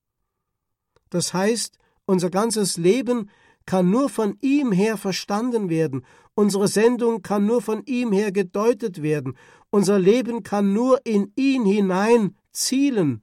Das 1.12 1.35
heißt, 1.35 1.76
unser 2.07 2.31
ganzes 2.31 2.78
Leben 2.78 3.28
kann 3.66 3.90
nur 3.90 4.09
von 4.09 4.38
ihm 4.40 4.73
her 4.73 4.97
verstanden 4.97 5.69
werden, 5.69 6.07
unsere 6.35 6.69
Sendung 6.69 7.21
kann 7.21 7.45
nur 7.45 7.61
von 7.61 7.83
ihm 7.85 8.12
her 8.12 8.33
gedeutet 8.33 9.02
werden, 9.02 9.37
unser 9.69 9.99
Leben 9.99 10.42
kann 10.42 10.73
nur 10.73 11.04
in 11.04 11.31
ihn 11.37 11.66
hinein 11.66 12.35
zielen, 12.50 13.23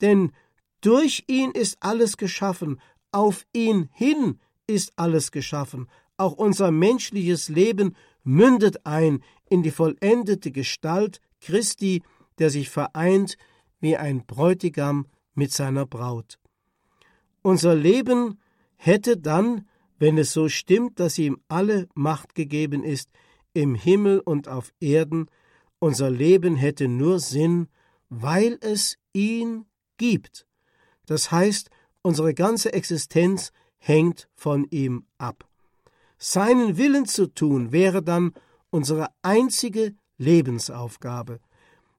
denn 0.00 0.32
durch 0.80 1.24
ihn 1.26 1.50
ist 1.50 1.76
alles 1.80 2.16
geschaffen, 2.16 2.80
auf 3.12 3.44
ihn 3.52 3.90
hin 3.92 4.40
ist 4.66 4.94
alles 4.96 5.30
geschaffen, 5.30 5.90
auch 6.16 6.32
unser 6.32 6.70
menschliches 6.70 7.50
Leben 7.50 7.96
mündet 8.24 8.86
ein 8.86 9.22
in 9.50 9.62
die 9.62 9.70
vollendete 9.70 10.52
Gestalt 10.52 11.20
Christi, 11.42 12.02
der 12.38 12.48
sich 12.48 12.70
vereint 12.70 13.36
wie 13.78 13.98
ein 13.98 14.24
Bräutigam 14.24 15.04
mit 15.34 15.52
seiner 15.52 15.84
Braut. 15.84 16.38
Unser 17.46 17.74
Leben 17.74 18.40
hätte 18.76 19.16
dann 19.16 19.66
wenn 19.98 20.18
es 20.18 20.32
so 20.32 20.48
stimmt, 20.48 21.00
dass 21.00 21.18
ihm 21.18 21.40
alle 21.48 21.88
Macht 21.94 22.34
gegeben 22.34 22.84
ist, 22.84 23.10
im 23.54 23.74
Himmel 23.74 24.20
und 24.20 24.48
auf 24.48 24.72
Erden, 24.80 25.26
unser 25.78 26.10
Leben 26.10 26.56
hätte 26.56 26.88
nur 26.88 27.18
Sinn, 27.20 27.68
weil 28.08 28.58
es 28.60 28.98
ihn 29.12 29.64
gibt. 29.96 30.46
Das 31.06 31.30
heißt, 31.30 31.70
unsere 32.02 32.34
ganze 32.34 32.72
Existenz 32.72 33.52
hängt 33.78 34.28
von 34.34 34.64
ihm 34.70 35.06
ab. 35.18 35.48
Seinen 36.18 36.76
Willen 36.76 37.06
zu 37.06 37.26
tun 37.26 37.72
wäre 37.72 38.02
dann 38.02 38.32
unsere 38.70 39.08
einzige 39.22 39.94
Lebensaufgabe. 40.18 41.40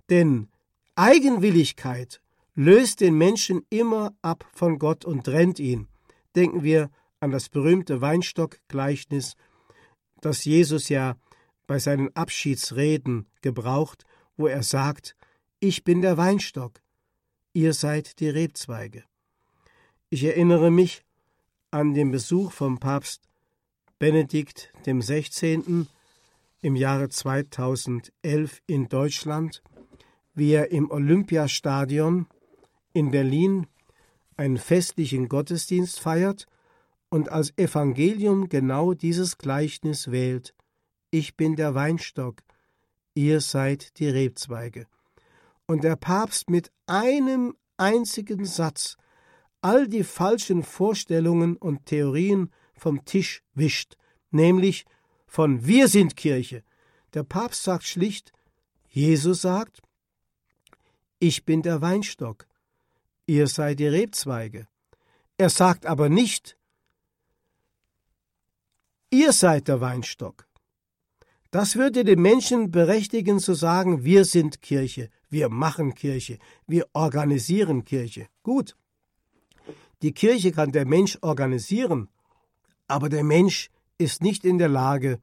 Denn 0.09 0.49
Eigenwilligkeit 0.95 2.21
löst 2.57 3.01
den 3.01 3.15
Menschen 3.15 3.61
immer 3.69 4.15
ab 4.23 4.43
von 4.51 4.79
Gott 4.79 5.05
und 5.05 5.25
trennt 5.25 5.59
ihn. 5.59 5.87
Denken 6.35 6.63
wir 6.63 6.89
an 7.19 7.29
das 7.29 7.49
berühmte 7.49 8.01
Weinstockgleichnis, 8.01 9.35
das 10.21 10.43
Jesus 10.43 10.89
ja 10.89 11.17
bei 11.67 11.77
seinen 11.77 12.13
Abschiedsreden 12.15 13.27
gebraucht, 13.41 14.05
wo 14.37 14.47
er 14.47 14.63
sagt, 14.63 15.15
ich 15.59 15.83
bin 15.83 16.01
der 16.01 16.17
Weinstock, 16.17 16.81
ihr 17.53 17.73
seid 17.73 18.19
die 18.19 18.29
Rebzweige. 18.29 19.03
Ich 20.09 20.23
erinnere 20.23 20.71
mich 20.71 21.03
an 21.69 21.93
den 21.93 22.09
Besuch 22.09 22.51
vom 22.51 22.79
Papst 22.79 23.21
Benedikt 23.99 24.73
16. 24.83 25.87
im 26.61 26.75
Jahre 26.75 27.09
2011 27.09 28.61
in 28.65 28.89
Deutschland, 28.89 29.61
wie 30.33 30.53
er 30.53 30.71
im 30.71 30.89
Olympiastadion 30.89 32.25
in 32.97 33.11
Berlin 33.11 33.67
einen 34.37 34.57
festlichen 34.57 35.29
Gottesdienst 35.29 35.99
feiert 35.99 36.47
und 37.09 37.29
als 37.29 37.55
Evangelium 37.55 38.49
genau 38.49 38.95
dieses 38.95 39.37
Gleichnis 39.37 40.09
wählt. 40.09 40.55
Ich 41.11 41.37
bin 41.37 41.55
der 41.55 41.75
Weinstock, 41.75 42.41
ihr 43.13 43.39
seid 43.39 43.99
die 43.99 44.09
Rebzweige. 44.09 44.87
Und 45.67 45.83
der 45.83 45.95
Papst 45.95 46.49
mit 46.49 46.71
einem 46.87 47.55
einzigen 47.77 48.45
Satz 48.45 48.97
all 49.61 49.87
die 49.87 50.03
falschen 50.03 50.63
Vorstellungen 50.63 51.55
und 51.55 51.85
Theorien 51.85 52.51
vom 52.75 53.05
Tisch 53.05 53.43
wischt, 53.53 53.95
nämlich 54.31 54.85
von 55.27 55.67
Wir 55.67 55.87
sind 55.87 56.15
Kirche. 56.15 56.63
Der 57.13 57.23
Papst 57.23 57.61
sagt 57.61 57.83
schlicht, 57.83 58.33
Jesus 58.89 59.41
sagt, 59.41 59.83
ich 61.19 61.45
bin 61.45 61.61
der 61.61 61.81
Weinstock, 61.81 62.47
ihr 63.27 63.47
seid 63.47 63.79
die 63.79 63.87
Rebzweige. 63.87 64.67
Er 65.37 65.49
sagt 65.49 65.85
aber 65.85 66.09
nicht, 66.09 66.57
Ihr 69.09 69.31
seid 69.31 69.69
der 69.69 69.79
Weinstock. 69.79 70.47
Das 71.49 71.77
würde 71.77 72.03
den 72.03 72.21
Menschen 72.21 72.71
berechtigen 72.71 73.39
zu 73.39 73.53
sagen, 73.53 74.03
wir 74.03 74.25
sind 74.25 74.61
Kirche, 74.61 75.09
wir 75.29 75.47
machen 75.47 75.95
Kirche, 75.95 76.39
wir 76.67 76.87
organisieren 76.91 77.85
Kirche. 77.85 78.27
Gut. 78.43 78.75
Die 80.01 80.11
Kirche 80.11 80.51
kann 80.51 80.73
der 80.73 80.85
Mensch 80.85 81.17
organisieren, 81.21 82.09
aber 82.89 83.07
der 83.07 83.23
Mensch 83.23 83.69
ist 83.97 84.21
nicht 84.21 84.43
in 84.43 84.57
der 84.57 84.67
Lage, 84.67 85.21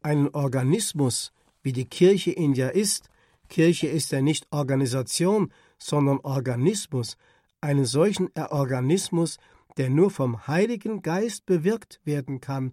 einen 0.00 0.28
Organismus, 0.28 1.32
wie 1.62 1.72
die 1.72 1.86
Kirche 1.86 2.30
in 2.30 2.54
ja 2.54 2.68
ist, 2.68 3.10
Kirche 3.48 3.88
ist 3.88 4.12
ja 4.12 4.22
nicht 4.22 4.46
Organisation, 4.52 5.52
sondern 5.76 6.18
Organismus, 6.20 7.16
einen 7.60 7.84
solchen 7.84 8.30
Organismus, 8.36 9.38
der 9.76 9.90
nur 9.90 10.10
vom 10.10 10.46
Heiligen 10.46 11.02
Geist 11.02 11.46
bewirkt 11.46 12.00
werden 12.04 12.40
kann, 12.40 12.72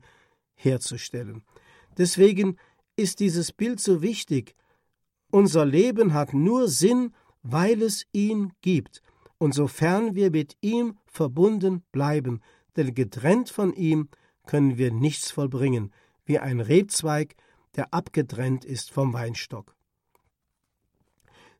herzustellen. 0.56 1.43
Deswegen 1.98 2.58
ist 2.95 3.19
dieses 3.19 3.52
Bild 3.52 3.80
so 3.80 4.02
wichtig. 4.02 4.56
Unser 5.32 5.65
Leben 5.65 6.13
hat 6.13 6.34
nur 6.34 6.67
Sinn, 6.67 7.13
weil 7.43 7.82
es 7.82 8.06
ihn 8.12 8.54
gibt, 8.62 9.02
und 9.38 9.54
sofern 9.54 10.15
wir 10.15 10.32
mit 10.32 10.56
ihm 10.62 10.98
verbunden 11.06 11.84
bleiben, 11.91 12.41
denn 12.76 12.93
getrennt 12.95 13.50
von 13.50 13.74
ihm 13.74 14.10
können 14.45 14.78
wir 14.78 14.91
nichts 14.91 15.32
vollbringen, 15.32 15.91
wie 16.26 16.39
ein 16.39 16.60
Rebzweig, 16.60 17.36
der 17.76 17.93
abgetrennt 17.93 18.65
ist 18.65 18.91
vom 18.91 19.13
Weinstock. 19.13 19.76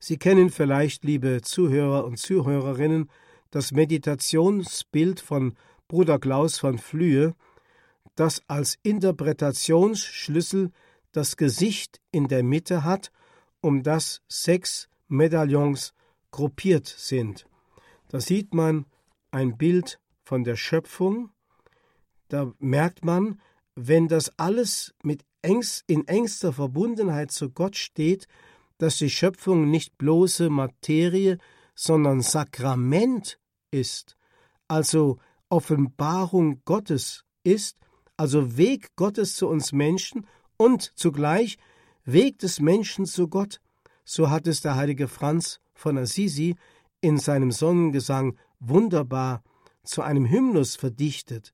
Sie 0.08 0.18
kennen 0.18 0.50
vielleicht, 0.50 1.02
liebe 1.02 1.42
Zuhörer 1.42 2.04
und 2.04 2.16
Zuhörerinnen, 2.16 3.10
das 3.50 3.72
Meditationsbild 3.72 5.18
von 5.18 5.56
Bruder 5.88 6.20
Klaus 6.20 6.60
von 6.60 6.78
Flühe, 6.78 7.34
das 8.14 8.40
als 8.46 8.78
Interpretationsschlüssel 8.84 10.70
das 11.10 11.36
Gesicht 11.36 12.00
in 12.12 12.28
der 12.28 12.44
Mitte 12.44 12.84
hat, 12.84 13.10
um 13.60 13.82
das 13.82 14.22
sechs 14.28 14.88
Medaillons 15.08 15.92
gruppiert 16.30 16.86
sind. 16.86 17.44
Da 18.08 18.20
sieht 18.20 18.54
man 18.54 18.86
ein 19.32 19.56
Bild 19.58 19.98
von 20.22 20.44
der 20.44 20.54
Schöpfung. 20.54 21.30
Da 22.28 22.52
merkt 22.60 23.04
man, 23.04 23.40
wenn 23.74 24.06
das 24.06 24.38
alles 24.38 24.94
mit 25.02 25.24
engst, 25.42 25.82
in 25.88 26.06
engster 26.06 26.52
Verbundenheit 26.52 27.32
zu 27.32 27.50
Gott 27.50 27.74
steht, 27.74 28.28
dass 28.78 28.98
die 28.98 29.10
Schöpfung 29.10 29.70
nicht 29.70 29.96
bloße 29.98 30.50
Materie, 30.50 31.38
sondern 31.74 32.20
Sakrament 32.20 33.38
ist, 33.70 34.16
also 34.68 35.18
Offenbarung 35.48 36.62
Gottes 36.64 37.24
ist, 37.44 37.78
also 38.16 38.56
Weg 38.56 38.96
Gottes 38.96 39.36
zu 39.36 39.48
uns 39.48 39.72
Menschen 39.72 40.26
und 40.56 40.92
zugleich 40.96 41.58
Weg 42.04 42.38
des 42.38 42.60
Menschen 42.60 43.04
zu 43.06 43.28
Gott. 43.28 43.60
So 44.04 44.30
hat 44.30 44.46
es 44.46 44.60
der 44.60 44.76
heilige 44.76 45.08
Franz 45.08 45.60
von 45.74 45.98
Assisi 45.98 46.56
in 47.00 47.18
seinem 47.18 47.50
Sonnengesang 47.50 48.38
wunderbar 48.60 49.42
zu 49.84 50.02
einem 50.02 50.28
Hymnus 50.28 50.76
verdichtet. 50.76 51.52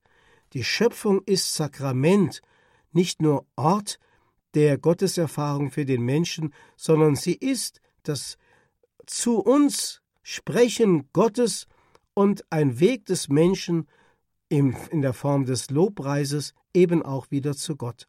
Die 0.53 0.65
Schöpfung 0.65 1.23
ist 1.25 1.55
Sakrament, 1.55 2.43
nicht 2.93 3.23
nur 3.23 3.47
Ort 3.57 3.99
der 4.55 4.79
Gotteserfahrung 4.79 5.71
für 5.71 5.85
den 5.85 6.03
Menschen, 6.03 6.53
sondern 6.77 7.17
sie 7.17 7.35
ist 7.35 7.81
das 8.03 8.37
zu 9.07 9.41
uns 9.41 10.03
Sprechen 10.23 11.09
Gottes 11.13 11.67
und 12.15 12.45
ein 12.51 12.79
Weg 12.79 13.07
des 13.07 13.29
Menschen 13.29 13.89
in 14.49 14.75
der 14.93 15.15
Form 15.15 15.47
des 15.47 15.71
Lobpreises 15.71 16.55
eben 16.75 17.03
auch 17.03 17.31
wieder 17.31 17.57
zu 17.57 17.77
Gott. 17.77 18.07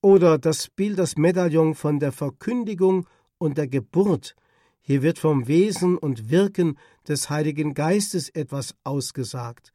Oder 0.00 0.38
das 0.38 0.68
Bild, 0.68 0.98
das 0.98 1.16
Medaillon 1.16 1.74
von 1.74 1.98
der 1.98 2.12
Verkündigung 2.12 3.06
und 3.38 3.58
der 3.58 3.66
Geburt. 3.66 4.36
Hier 4.80 5.02
wird 5.02 5.18
vom 5.18 5.48
Wesen 5.48 5.96
und 5.96 6.30
Wirken 6.30 6.78
des 7.08 7.30
Heiligen 7.30 7.74
Geistes 7.74 8.28
etwas 8.28 8.74
ausgesagt, 8.84 9.72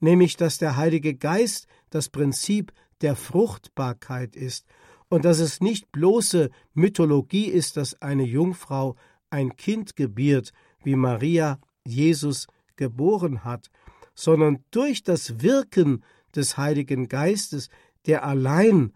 nämlich 0.00 0.36
dass 0.36 0.58
der 0.58 0.76
Heilige 0.76 1.14
Geist 1.14 1.66
das 1.90 2.08
Prinzip 2.08 2.72
der 3.00 3.16
Fruchtbarkeit 3.16 4.36
ist 4.36 4.66
und 5.14 5.24
dass 5.24 5.38
es 5.38 5.60
nicht 5.60 5.92
bloße 5.92 6.50
Mythologie 6.72 7.46
ist, 7.46 7.76
dass 7.76 8.02
eine 8.02 8.24
Jungfrau 8.24 8.96
ein 9.30 9.54
Kind 9.54 9.94
gebiert, 9.94 10.52
wie 10.82 10.96
Maria 10.96 11.60
Jesus 11.86 12.48
geboren 12.74 13.44
hat, 13.44 13.70
sondern 14.16 14.64
durch 14.72 15.04
das 15.04 15.40
Wirken 15.40 16.02
des 16.34 16.56
Heiligen 16.56 17.06
Geistes, 17.06 17.68
der 18.06 18.24
allein 18.24 18.92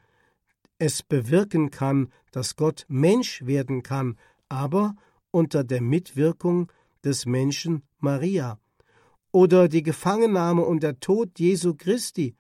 es 0.79 1.05
bewirken 1.05 1.71
kann, 1.71 2.13
dass 2.33 2.57
Gott 2.57 2.85
Mensch 2.89 3.47
werden 3.47 3.85
kann, 3.85 4.19
aber 4.49 4.97
unter 5.31 5.63
der 5.63 5.81
Mitwirkung 5.81 6.73
des 7.05 7.27
Menschen 7.27 7.85
Maria. 8.01 8.59
Oder 9.31 9.69
die 9.69 9.85
Gefangennahme 9.85 10.63
und 10.63 10.83
der 10.83 10.99
Tod 10.99 11.39
Jesu 11.39 11.75
Christi. 11.75 12.35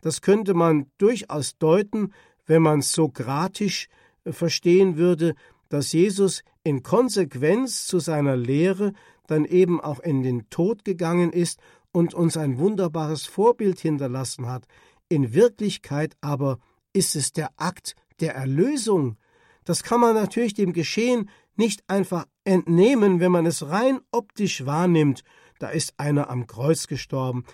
Das 0.00 0.20
könnte 0.20 0.52
man 0.52 0.90
durchaus 0.98 1.58
deuten, 1.58 2.12
wenn 2.46 2.62
man 2.62 2.80
es 2.80 2.92
sokratisch 2.92 3.88
verstehen 4.24 4.96
würde, 4.96 5.34
dass 5.68 5.92
Jesus 5.92 6.42
in 6.64 6.82
Konsequenz 6.82 7.86
zu 7.86 7.98
seiner 7.98 8.36
Lehre 8.36 8.92
dann 9.26 9.44
eben 9.44 9.80
auch 9.80 10.00
in 10.00 10.22
den 10.22 10.50
Tod 10.50 10.84
gegangen 10.84 11.32
ist 11.32 11.60
und 11.92 12.14
uns 12.14 12.36
ein 12.36 12.58
wunderbares 12.58 13.26
Vorbild 13.26 13.80
hinterlassen 13.80 14.46
hat. 14.46 14.66
In 15.08 15.32
Wirklichkeit 15.32 16.16
aber 16.20 16.58
ist 16.92 17.16
es 17.16 17.32
der 17.32 17.50
Akt 17.56 17.94
der 18.20 18.34
Erlösung. 18.34 19.16
Das 19.64 19.82
kann 19.82 20.00
man 20.00 20.14
natürlich 20.14 20.54
dem 20.54 20.72
Geschehen 20.72 21.30
nicht 21.56 21.82
einfach 21.88 22.26
entnehmen, 22.44 23.20
wenn 23.20 23.32
man 23.32 23.46
es 23.46 23.68
rein 23.68 24.00
optisch 24.10 24.66
wahrnimmt. 24.66 25.22
Da 25.58 25.68
ist 25.68 25.94
einer 25.98 26.30
am 26.30 26.46
Kreuz 26.46 26.86
gestorben, 26.86 27.44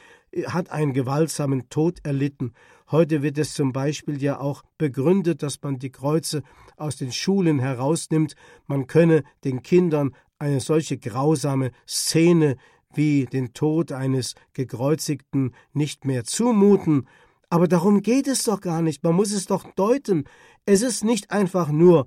hat 0.49 0.71
einen 0.71 0.93
gewaltsamen 0.93 1.69
Tod 1.69 1.99
erlitten. 2.05 2.53
Heute 2.91 3.23
wird 3.23 3.39
es 3.39 3.55
zum 3.55 3.73
Beispiel 3.73 4.23
ja 4.23 4.39
auch 4.39 4.63
begründet, 4.79 5.43
dass 5.43 5.61
man 5.63 5.79
die 5.79 5.91
Kreuze 5.91 6.43
aus 6.77 6.97
den 6.97 7.13
Schulen 7.13 7.59
herausnimmt. 7.59 8.37
Man 8.67 8.87
könne 8.87 9.25
den 9.45 9.63
Kindern 9.63 10.15
eine 10.39 10.61
solche 10.61 10.99
grausame 10.99 11.71
Szene 11.89 12.57
wie 12.95 13.27
den 13.27 13.53
Tod 13.53 13.93
eines 13.93 14.35
Gekreuzigten 14.53 15.55
nicht 15.73 16.05
mehr 16.05 16.25
zumuten. 16.25 17.09
Aber 17.49 17.69
darum 17.69 18.03
geht 18.03 18.27
es 18.29 18.45
doch 18.45 18.61
gar 18.61 18.83
nicht. 18.83 19.03
Man 19.03 19.15
muss 19.15 19.33
es 19.33 19.47
doch 19.47 19.65
deuten. 19.75 20.25
Es 20.65 20.83
ist 20.83 21.05
nicht 21.05 21.31
einfach 21.31 21.69
nur 21.69 22.07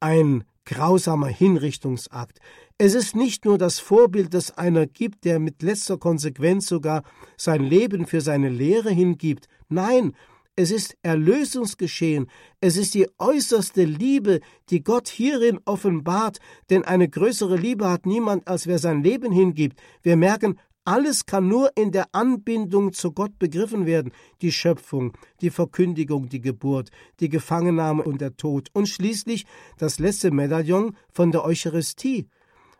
ein 0.00 0.44
grausamer 0.66 1.28
Hinrichtungsakt. 1.28 2.40
Es 2.76 2.94
ist 2.94 3.16
nicht 3.16 3.46
nur 3.46 3.56
das 3.56 3.78
Vorbild, 3.78 4.34
das 4.34 4.58
einer 4.58 4.86
gibt, 4.86 5.24
der 5.24 5.38
mit 5.38 5.62
letzter 5.62 5.96
Konsequenz 5.96 6.66
sogar 6.66 7.02
sein 7.38 7.62
Leben 7.62 8.06
für 8.06 8.20
seine 8.20 8.50
Lehre 8.50 8.90
hingibt. 8.90 9.48
Nein, 9.68 10.14
es 10.56 10.70
ist 10.70 10.96
Erlösungsgeschehen, 11.02 12.30
es 12.60 12.76
ist 12.78 12.94
die 12.94 13.06
äußerste 13.18 13.84
Liebe, 13.84 14.40
die 14.70 14.82
Gott 14.82 15.08
hierin 15.08 15.60
offenbart, 15.66 16.38
denn 16.70 16.82
eine 16.82 17.08
größere 17.08 17.56
Liebe 17.56 17.90
hat 17.90 18.06
niemand, 18.06 18.48
als 18.48 18.66
wer 18.66 18.78
sein 18.78 19.02
Leben 19.02 19.32
hingibt. 19.32 19.78
Wir 20.02 20.16
merken, 20.16 20.58
alles 20.86 21.26
kann 21.26 21.48
nur 21.48 21.70
in 21.76 21.92
der 21.92 22.06
Anbindung 22.12 22.92
zu 22.92 23.12
Gott 23.12 23.38
begriffen 23.38 23.86
werden. 23.86 24.12
Die 24.40 24.52
Schöpfung, 24.52 25.12
die 25.40 25.50
Verkündigung, 25.50 26.28
die 26.28 26.40
Geburt, 26.40 26.90
die 27.20 27.28
Gefangennahme 27.28 28.02
und 28.02 28.20
der 28.20 28.36
Tod 28.36 28.68
und 28.72 28.88
schließlich 28.88 29.46
das 29.78 29.98
letzte 29.98 30.30
Medaillon 30.30 30.96
von 31.12 31.32
der 31.32 31.44
Eucharistie. 31.44 32.28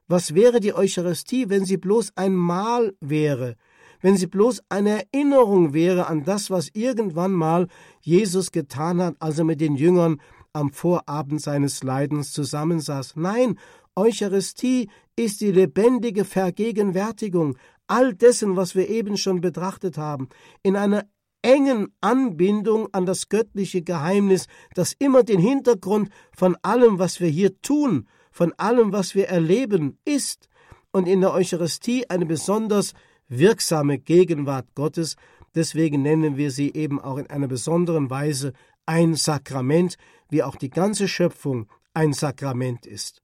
Was 0.09 0.35
wäre 0.35 0.61
die 0.61 0.75
Eucharistie, 0.75 1.49
wenn 1.49 1.65
sie 1.65 1.79
bloß 1.79 2.13
ein 2.17 2.35
Mahl 2.35 2.95
wäre? 3.01 3.57
wenn 4.01 4.17
sie 4.17 4.27
bloß 4.27 4.63
eine 4.69 5.05
Erinnerung 5.13 5.73
wäre 5.73 6.07
an 6.07 6.23
das, 6.25 6.51
was 6.51 6.69
irgendwann 6.75 7.33
mal 7.33 7.67
Jesus 8.03 8.53
getan 8.53 9.01
hat, 9.01 9.17
als 9.21 9.39
er 9.39 9.45
mit 9.45 9.61
den 9.61 9.75
Jüngern 9.75 10.21
am 10.53 10.73
Vorabend 10.73 11.43
seines 11.43 11.83
Leidens 11.83 12.33
zusammensaß. 12.33 13.17
Nein, 13.17 13.59
Eucharistie 13.97 14.91
ist 15.17 15.41
die 15.41 15.51
lebendige 15.51 16.25
Vergegenwärtigung 16.27 17.57
all 17.87 18.15
dessen, 18.15 18.57
was 18.57 18.75
wir 18.75 18.89
eben 18.89 19.17
schon 19.17 19.41
betrachtet 19.41 19.97
haben, 19.97 20.29
in 20.63 20.77
einer 20.77 21.07
engen 21.41 21.89
Anbindung 22.01 22.89
an 22.93 23.07
das 23.07 23.29
göttliche 23.29 23.83
Geheimnis, 23.83 24.47
das 24.75 24.93
immer 24.99 25.23
den 25.23 25.39
Hintergrund 25.41 26.11
von 26.37 26.57
allem, 26.63 26.99
was 26.99 27.21
wir 27.21 27.29
hier 27.29 27.61
tun, 27.63 28.09
von 28.31 28.53
allem, 28.59 28.93
was 28.93 29.15
wir 29.15 29.29
erleben, 29.29 29.99
ist 30.05 30.49
und 30.93 31.09
in 31.09 31.21
der 31.21 31.33
Eucharistie 31.33 32.11
eine 32.11 32.27
besonders 32.27 32.93
wirksame 33.29 33.99
Gegenwart 33.99 34.75
Gottes, 34.75 35.17
deswegen 35.55 36.03
nennen 36.03 36.37
wir 36.37 36.51
sie 36.51 36.73
eben 36.75 37.01
auch 37.01 37.17
in 37.17 37.29
einer 37.29 37.49
besonderen 37.49 38.11
Weise 38.11 38.53
ein 38.85 39.15
Sakrament, 39.15 39.97
wie 40.29 40.43
auch 40.43 40.57
die 40.57 40.71
ganze 40.71 41.09
Schöpfung 41.09 41.67
ein 41.95 42.13
Sakrament 42.13 42.87
ist. 42.87 43.23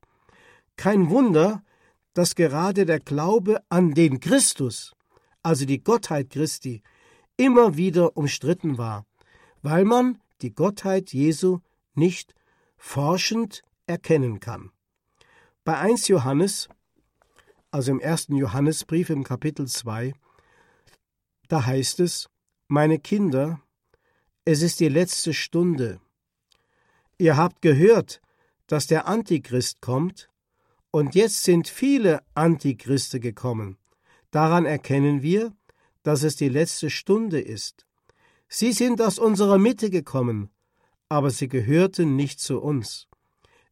Kein 0.77 1.11
Wunder, 1.11 1.63
dass 2.15 2.35
gerade 2.35 2.85
der 2.87 3.01
Glaube 3.01 3.63
an 3.69 3.95
den 3.95 4.21
Christus, 4.21 4.95
also 5.43 5.65
die 5.65 5.83
Gottheit 5.83 6.31
Christi, 6.31 6.83
immer 7.37 7.77
wieder 7.77 8.17
umstritten 8.17 8.79
war, 8.79 9.07
weil 9.63 9.85
man 9.85 10.19
die 10.43 10.55
Gottheit 10.55 11.13
Jesu 11.13 11.61
nicht 11.95 12.35
forschend 12.77 13.63
erkennen 13.87 14.41
kann. 14.41 14.71
Bei 15.65 15.79
1 15.79 16.09
Johannes 16.09 16.69
also 17.73 17.91
im 17.91 18.01
ersten 18.01 18.37
Johannesbrief 18.37 19.11
im 19.11 19.25
Kapitel 19.25 19.67
2, 19.67 20.13
da 21.49 21.67
heißt 21.67 22.01
es, 22.01 22.29
meine 22.69 22.99
Kinder, 22.99 23.61
es 24.45 24.63
ist 24.63 24.79
die 24.79 24.89
letzte 24.89 25.33
Stunde. 25.33 26.01
Ihr 27.19 27.37
habt 27.37 27.63
gehört, 27.63 28.21
dass 28.67 28.87
der 28.87 29.07
Antichrist 29.07 29.81
kommt, 29.81 30.29
und 30.93 31.17
jetzt 31.17 31.43
sind 31.43 31.67
viele 31.67 32.23
Antichriste 32.35 33.19
gekommen. 33.19 33.79
Daran 34.31 34.67
erkennen 34.67 35.23
wir, 35.23 35.53
dass 36.05 36.23
es 36.23 36.37
die 36.37 36.49
letzte 36.49 36.91
Stunde 36.91 37.41
ist. 37.41 37.87
Sie 38.49 38.73
sind 38.73 39.01
aus 39.01 39.19
unserer 39.19 39.59
Mitte 39.59 39.91
gekommen, 39.91 40.51
aber 41.09 41.31
sie 41.31 41.49
gehörten 41.49 42.15
nicht 42.15 42.39
zu 42.39 42.61
uns. 42.61 43.09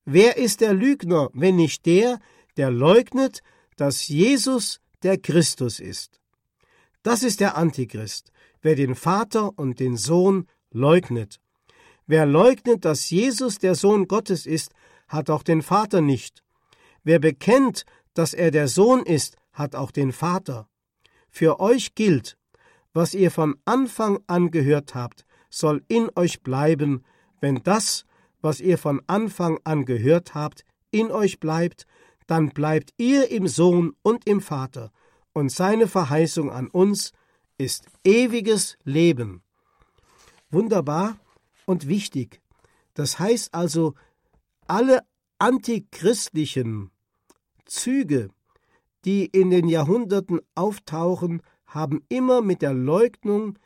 Wer 0.04 0.38
ist 0.38 0.62
der 0.62 0.72
Lügner, 0.72 1.28
wenn 1.34 1.56
nicht 1.56 1.84
der, 1.86 2.18
der 2.56 2.70
leugnet, 2.70 3.42
dass 3.76 4.08
Jesus 4.08 4.80
der 5.02 5.18
Christus 5.18 5.78
ist. 5.78 6.20
Das 7.02 7.22
ist 7.22 7.40
der 7.40 7.56
Antichrist, 7.56 8.32
wer 8.62 8.74
den 8.74 8.94
Vater 8.94 9.58
und 9.58 9.78
den 9.78 9.96
Sohn 9.96 10.46
leugnet. 10.70 11.40
Wer 12.06 12.26
leugnet, 12.26 12.84
dass 12.84 13.10
Jesus 13.10 13.58
der 13.58 13.74
Sohn 13.74 14.08
Gottes 14.08 14.46
ist, 14.46 14.72
hat 15.08 15.30
auch 15.30 15.42
den 15.42 15.62
Vater 15.62 16.00
nicht. 16.00 16.42
Wer 17.02 17.18
bekennt, 17.18 17.84
dass 18.14 18.34
er 18.34 18.50
der 18.50 18.68
Sohn 18.68 19.02
ist, 19.04 19.36
hat 19.52 19.74
auch 19.74 19.90
den 19.90 20.12
Vater. 20.12 20.68
Für 21.30 21.60
euch 21.60 21.94
gilt, 21.94 22.36
was 22.92 23.14
ihr 23.14 23.30
von 23.30 23.56
Anfang 23.64 24.18
an 24.26 24.50
gehört 24.50 24.94
habt, 24.94 25.24
soll 25.48 25.82
in 25.88 26.10
euch 26.16 26.42
bleiben, 26.42 27.04
wenn 27.40 27.62
das, 27.62 28.04
was 28.40 28.60
ihr 28.60 28.78
von 28.78 29.00
Anfang 29.06 29.58
an 29.64 29.84
gehört 29.84 30.34
habt, 30.34 30.64
in 30.90 31.10
euch 31.10 31.40
bleibt, 31.40 31.86
dann 32.26 32.50
bleibt 32.50 32.92
ihr 32.96 33.30
im 33.30 33.48
Sohn 33.48 33.94
und 34.02 34.26
im 34.26 34.40
Vater, 34.40 34.92
und 35.32 35.50
seine 35.50 35.86
Verheißung 35.86 36.50
an 36.50 36.68
uns 36.68 37.12
ist 37.58 37.86
ewiges 38.04 38.76
Leben. 38.84 39.42
Wunderbar 40.50 41.18
und 41.66 41.88
wichtig. 41.88 42.40
Das 42.94 43.18
heißt 43.18 43.54
also, 43.54 43.94
alle 44.66 45.02
antichristlichen 45.40 46.90
Züge, 47.64 48.28
die 49.04 49.24
in 49.24 49.50
den 49.50 49.68
Jahrhunderten 49.68 50.40
auftauchen, 50.54 51.42
haben 51.66 52.04
immer 52.08 52.42
mit 52.42 52.62
der 52.62 52.74
Leugnung 52.74 53.58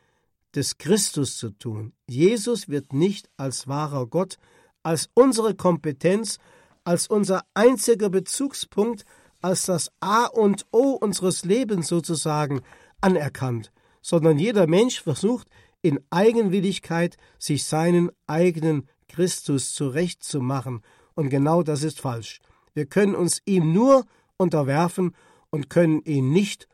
des 0.55 0.77
Christus 0.77 1.37
zu 1.37 1.49
tun. 1.49 1.93
Jesus 2.07 2.69
wird 2.69 2.93
nicht 2.93 3.29
als 3.37 3.67
wahrer 3.67 4.07
Gott, 4.07 4.37
als 4.83 5.09
unsere 5.13 5.53
Kompetenz, 5.55 6.37
als 6.83 7.07
unser 7.07 7.43
einziger 7.53 8.09
Bezugspunkt, 8.09 9.05
als 9.41 9.65
das 9.65 9.91
A 9.99 10.25
und 10.25 10.65
O 10.71 10.91
unseres 10.91 11.43
Lebens 11.43 11.87
sozusagen 11.87 12.61
anerkannt, 13.01 13.71
sondern 14.01 14.39
jeder 14.39 14.67
Mensch 14.67 15.01
versucht 15.01 15.47
in 15.81 15.99
Eigenwilligkeit 16.09 17.17
sich 17.37 17.65
seinen 17.65 18.11
eigenen 18.27 18.87
Christus 19.07 19.73
zurechtzumachen, 19.73 20.81
und 21.15 21.29
genau 21.29 21.63
das 21.63 21.83
ist 21.83 21.99
falsch. 21.99 22.39
Wir 22.73 22.85
können 22.85 23.15
uns 23.15 23.41
ihm 23.45 23.73
nur 23.73 24.05
unterwerfen 24.37 25.15
und 25.49 25.69
können 25.69 26.01
ihn 26.03 26.31
nicht 26.31 26.67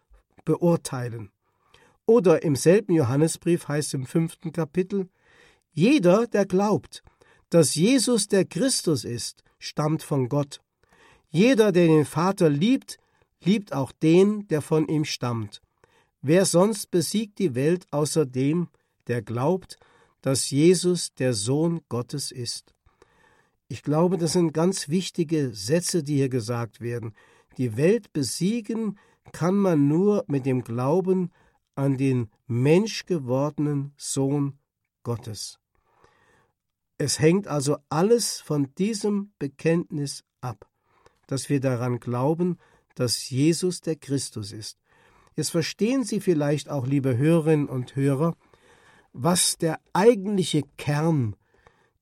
beurteilen. 0.43 1.32
Oder 2.06 2.43
im 2.43 2.56
selben 2.56 2.93
Johannesbrief 2.93 3.67
heißt 3.67 3.93
im 3.93 4.06
fünften 4.06 4.51
Kapitel, 4.51 5.08
jeder, 5.71 6.27
der 6.27 6.45
glaubt, 6.45 7.04
dass 7.49 7.75
Jesus 7.75 8.27
der 8.27 8.45
Christus 8.45 9.06
ist, 9.06 9.43
stammt 9.60 10.04
von 10.04 10.27
Gott. 10.27 10.60
Jeder, 11.30 11.71
der 11.71 11.88
den 11.88 12.06
Vater 12.06 12.49
liebt, 12.49 12.97
liebt 13.43 13.73
auch 13.73 13.91
den, 13.91 14.47
der 14.47 14.62
von 14.62 14.88
ihm 14.88 15.06
stammt. 15.06 15.62
Wer 16.21 16.45
sonst 16.45 16.91
besiegt 16.91 17.39
die 17.39 17.56
Welt 17.56 17.88
außer 17.91 18.25
dem, 18.25 18.67
der 19.08 19.21
glaubt, 19.21 19.77
dass 20.21 20.49
Jesus 20.49 21.13
der 21.13 21.34
Sohn 21.34 21.82
Gottes 21.89 22.32
ist? 22.32 22.73
Ich 23.72 23.84
glaube, 23.84 24.18
das 24.18 24.34
sind 24.34 24.52
ganz 24.52 24.90
wichtige 24.90 25.54
Sätze, 25.54 26.04
die 26.04 26.18
hier 26.18 26.28
gesagt 26.28 26.82
werden. 26.82 27.14
Die 27.58 27.78
Welt 27.78 28.12
besiegen 28.12 29.00
kann 29.32 29.56
man 29.56 29.88
nur 29.88 30.26
mit 30.28 30.46
dem 30.46 30.66
Glauben 30.66 31.32
an 31.76 31.96
den 31.96 32.30
menschgewordenen 32.48 33.94
Sohn 33.96 34.60
Gottes. 35.04 35.58
Es 36.98 37.22
hängt 37.22 37.48
also 37.48 37.78
alles 37.88 38.42
von 38.42 38.76
diesem 38.76 39.32
Bekenntnis 39.40 40.26
ab, 40.42 40.70
dass 41.28 41.48
wir 41.48 41.62
daran 41.62 42.02
glauben, 42.02 42.58
dass 42.96 43.30
Jesus 43.30 43.80
der 43.80 43.96
Christus 43.96 44.52
ist. 44.52 44.80
Jetzt 45.38 45.52
verstehen 45.52 46.04
Sie 46.04 46.20
vielleicht 46.20 46.68
auch, 46.68 46.86
liebe 46.86 47.16
Hörerinnen 47.16 47.70
und 47.70 47.96
Hörer, 47.96 48.36
was 49.14 49.58
der 49.58 49.80
eigentliche 49.94 50.64
Kern 50.76 51.38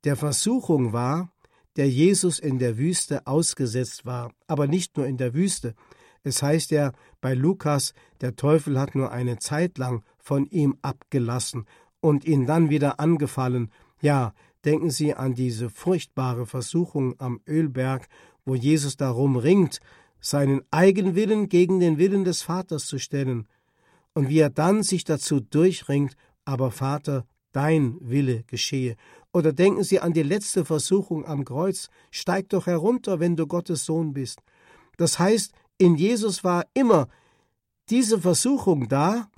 der 0.03 0.15
Versuchung 0.15 0.93
war, 0.93 1.31
der 1.79 1.89
Jesus 1.89 2.37
in 2.37 2.59
der 2.59 2.77
Wüste 2.77 3.25
ausgesetzt 3.25 4.05
war, 4.05 4.31
aber 4.45 4.67
nicht 4.67 4.95
nur 4.97 5.07
in 5.07 5.17
der 5.17 5.33
Wüste. 5.33 5.73
Es 6.21 6.43
heißt 6.43 6.69
ja 6.69 6.91
bei 7.21 7.33
Lukas, 7.33 7.93
der 8.21 8.35
Teufel 8.35 8.79
hat 8.79 8.93
nur 8.93 9.11
eine 9.11 9.39
Zeit 9.39 9.79
lang 9.79 10.03
von 10.19 10.45
ihm 10.45 10.77
abgelassen 10.83 11.65
und 11.99 12.25
ihn 12.25 12.45
dann 12.45 12.69
wieder 12.69 12.99
angefallen. 12.99 13.71
Ja, 13.99 14.33
Denken 14.65 14.89
Sie 14.89 15.13
an 15.13 15.35
diese 15.35 15.69
furchtbare 15.69 16.45
Versuchung 16.45 17.15
am 17.19 17.39
Ölberg, 17.47 18.07
wo 18.45 18.55
Jesus 18.55 18.97
darum 18.97 19.37
ringt, 19.37 19.79
seinen 20.19 20.61
Eigenwillen 20.69 21.47
gegen 21.47 21.79
den 21.79 21.97
Willen 21.97 22.25
des 22.25 22.41
Vaters 22.41 22.85
zu 22.85 22.99
stellen, 22.99 23.47
und 24.13 24.27
wie 24.27 24.39
er 24.39 24.49
dann 24.49 24.83
sich 24.83 25.05
dazu 25.05 25.39
durchringt, 25.39 26.15
aber 26.43 26.71
Vater, 26.71 27.25
dein 27.53 27.97
Wille 28.01 28.43
geschehe. 28.47 28.95
Oder 29.31 29.53
denken 29.53 29.83
Sie 29.83 29.99
an 29.99 30.13
die 30.13 30.23
letzte 30.23 30.65
Versuchung 30.65 31.25
am 31.25 31.45
Kreuz, 31.45 31.89
steig 32.11 32.49
doch 32.49 32.65
herunter, 32.65 33.19
wenn 33.19 33.35
du 33.35 33.45
Gottes 33.45 33.85
Sohn 33.85 34.13
bist. 34.13 34.39
Das 34.97 35.19
heißt, 35.19 35.53
in 35.77 35.95
Jesus 35.95 36.43
war 36.43 36.65
immer 36.73 37.07
diese 37.89 38.19
Versuchung 38.19 38.87
da, 38.89 39.29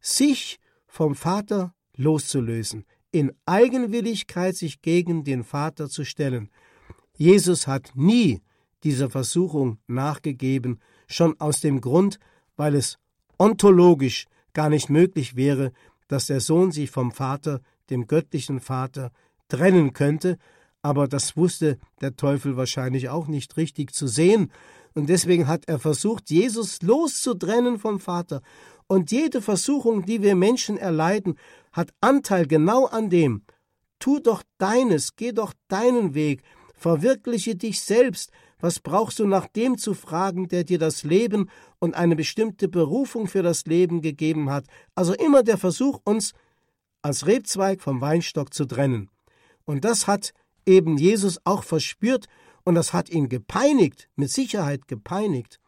sich 0.00 0.58
vom 0.86 1.14
Vater 1.14 1.74
loszulösen 1.96 2.84
in 3.16 3.32
Eigenwilligkeit 3.46 4.56
sich 4.56 4.82
gegen 4.82 5.24
den 5.24 5.42
Vater 5.42 5.88
zu 5.88 6.04
stellen. 6.04 6.50
Jesus 7.16 7.66
hat 7.66 7.92
nie 7.94 8.42
dieser 8.84 9.08
Versuchung 9.08 9.78
nachgegeben, 9.86 10.80
schon 11.06 11.34
aus 11.40 11.60
dem 11.60 11.80
Grund, 11.80 12.18
weil 12.56 12.74
es 12.74 12.98
ontologisch 13.38 14.26
gar 14.52 14.68
nicht 14.68 14.90
möglich 14.90 15.34
wäre, 15.34 15.72
dass 16.08 16.26
der 16.26 16.40
Sohn 16.40 16.72
sich 16.72 16.90
vom 16.90 17.10
Vater, 17.10 17.62
dem 17.88 18.06
göttlichen 18.06 18.60
Vater, 18.60 19.12
trennen 19.48 19.92
könnte, 19.92 20.38
aber 20.82 21.08
das 21.08 21.36
wusste 21.36 21.78
der 22.00 22.16
Teufel 22.16 22.56
wahrscheinlich 22.56 23.08
auch 23.08 23.26
nicht 23.26 23.56
richtig 23.56 23.92
zu 23.92 24.06
sehen, 24.06 24.50
und 24.96 25.10
deswegen 25.10 25.46
hat 25.46 25.68
er 25.68 25.78
versucht, 25.78 26.30
Jesus 26.30 26.80
loszutrennen 26.80 27.78
vom 27.78 28.00
Vater. 28.00 28.40
Und 28.86 29.12
jede 29.12 29.42
Versuchung, 29.42 30.06
die 30.06 30.22
wir 30.22 30.34
Menschen 30.34 30.78
erleiden, 30.78 31.34
hat 31.70 31.90
Anteil 32.00 32.46
genau 32.46 32.86
an 32.86 33.10
dem. 33.10 33.42
Tu 33.98 34.20
doch 34.20 34.42
deines, 34.56 35.14
geh 35.14 35.32
doch 35.32 35.52
deinen 35.68 36.14
Weg, 36.14 36.42
verwirkliche 36.74 37.56
dich 37.56 37.82
selbst. 37.82 38.30
Was 38.58 38.80
brauchst 38.80 39.18
du 39.18 39.26
nach 39.26 39.46
dem 39.48 39.76
zu 39.76 39.92
fragen, 39.92 40.48
der 40.48 40.64
dir 40.64 40.78
das 40.78 41.02
Leben 41.02 41.50
und 41.78 41.94
eine 41.94 42.16
bestimmte 42.16 42.66
Berufung 42.68 43.26
für 43.26 43.42
das 43.42 43.66
Leben 43.66 44.00
gegeben 44.00 44.48
hat? 44.48 44.64
Also 44.94 45.12
immer 45.12 45.42
der 45.42 45.58
Versuch, 45.58 46.00
uns 46.04 46.32
als 47.02 47.26
Rebzweig 47.26 47.82
vom 47.82 48.00
Weinstock 48.00 48.54
zu 48.54 48.64
trennen. 48.64 49.10
Und 49.66 49.84
das 49.84 50.06
hat 50.06 50.32
eben 50.64 50.96
Jesus 50.96 51.38
auch 51.44 51.62
verspürt 51.62 52.26
und 52.64 52.74
das 52.74 52.92
hat 52.92 53.10
ihn 53.10 53.28
gepeinigt, 53.28 54.08
mit 54.16 54.30
Sicherheit 54.30 54.88
gepeinigt. 54.88 55.60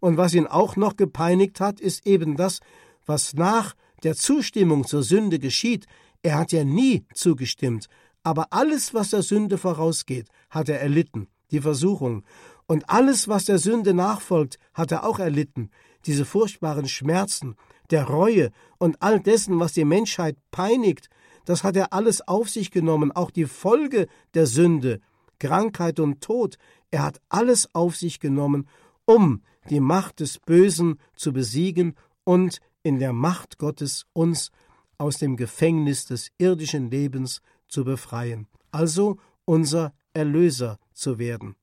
Und 0.00 0.16
was 0.16 0.32
ihn 0.32 0.46
auch 0.46 0.76
noch 0.76 0.96
gepeinigt 0.96 1.60
hat, 1.60 1.78
ist 1.80 2.06
eben 2.06 2.36
das, 2.36 2.60
was 3.04 3.34
nach 3.34 3.74
der 4.02 4.16
Zustimmung 4.16 4.86
zur 4.86 5.02
Sünde 5.02 5.38
geschieht, 5.38 5.86
er 6.22 6.38
hat 6.38 6.52
ja 6.52 6.64
nie 6.64 7.04
zugestimmt, 7.14 7.88
aber 8.22 8.48
alles, 8.50 8.92
was 8.92 9.10
der 9.10 9.22
Sünde 9.22 9.56
vorausgeht, 9.56 10.28
hat 10.50 10.68
er 10.68 10.80
erlitten, 10.80 11.28
die 11.50 11.60
Versuchung. 11.60 12.24
Und 12.66 12.88
alles, 12.88 13.28
was 13.28 13.46
der 13.46 13.58
Sünde 13.58 13.94
nachfolgt, 13.94 14.58
hat 14.74 14.92
er 14.92 15.04
auch 15.04 15.18
erlitten, 15.18 15.70
diese 16.06 16.24
furchtbaren 16.24 16.88
Schmerzen, 16.88 17.56
der 17.90 18.04
Reue 18.04 18.50
und 18.78 19.02
all 19.02 19.20
dessen, 19.20 19.58
was 19.58 19.72
die 19.72 19.84
Menschheit 19.84 20.36
peinigt, 20.50 21.08
das 21.44 21.64
hat 21.64 21.76
er 21.76 21.92
alles 21.92 22.26
auf 22.26 22.48
sich 22.48 22.70
genommen, 22.70 23.12
auch 23.12 23.30
die 23.30 23.46
Folge 23.46 24.06
der 24.34 24.46
Sünde, 24.46 25.00
Krankheit 25.38 26.00
und 26.00 26.20
Tod, 26.20 26.56
er 26.90 27.02
hat 27.02 27.20
alles 27.28 27.74
auf 27.74 27.96
sich 27.96 28.20
genommen, 28.20 28.68
um 29.04 29.42
die 29.68 29.80
Macht 29.80 30.20
des 30.20 30.38
Bösen 30.38 30.98
zu 31.14 31.32
besiegen 31.32 31.94
und 32.24 32.60
in 32.82 32.98
der 32.98 33.12
Macht 33.12 33.58
Gottes 33.58 34.06
uns 34.12 34.50
aus 34.98 35.18
dem 35.18 35.36
Gefängnis 35.36 36.06
des 36.06 36.30
irdischen 36.38 36.90
Lebens 36.90 37.40
zu 37.68 37.84
befreien, 37.84 38.46
also 38.70 39.18
unser 39.44 39.94
Erlöser 40.12 40.78
zu 40.92 41.18
werden. 41.18 41.56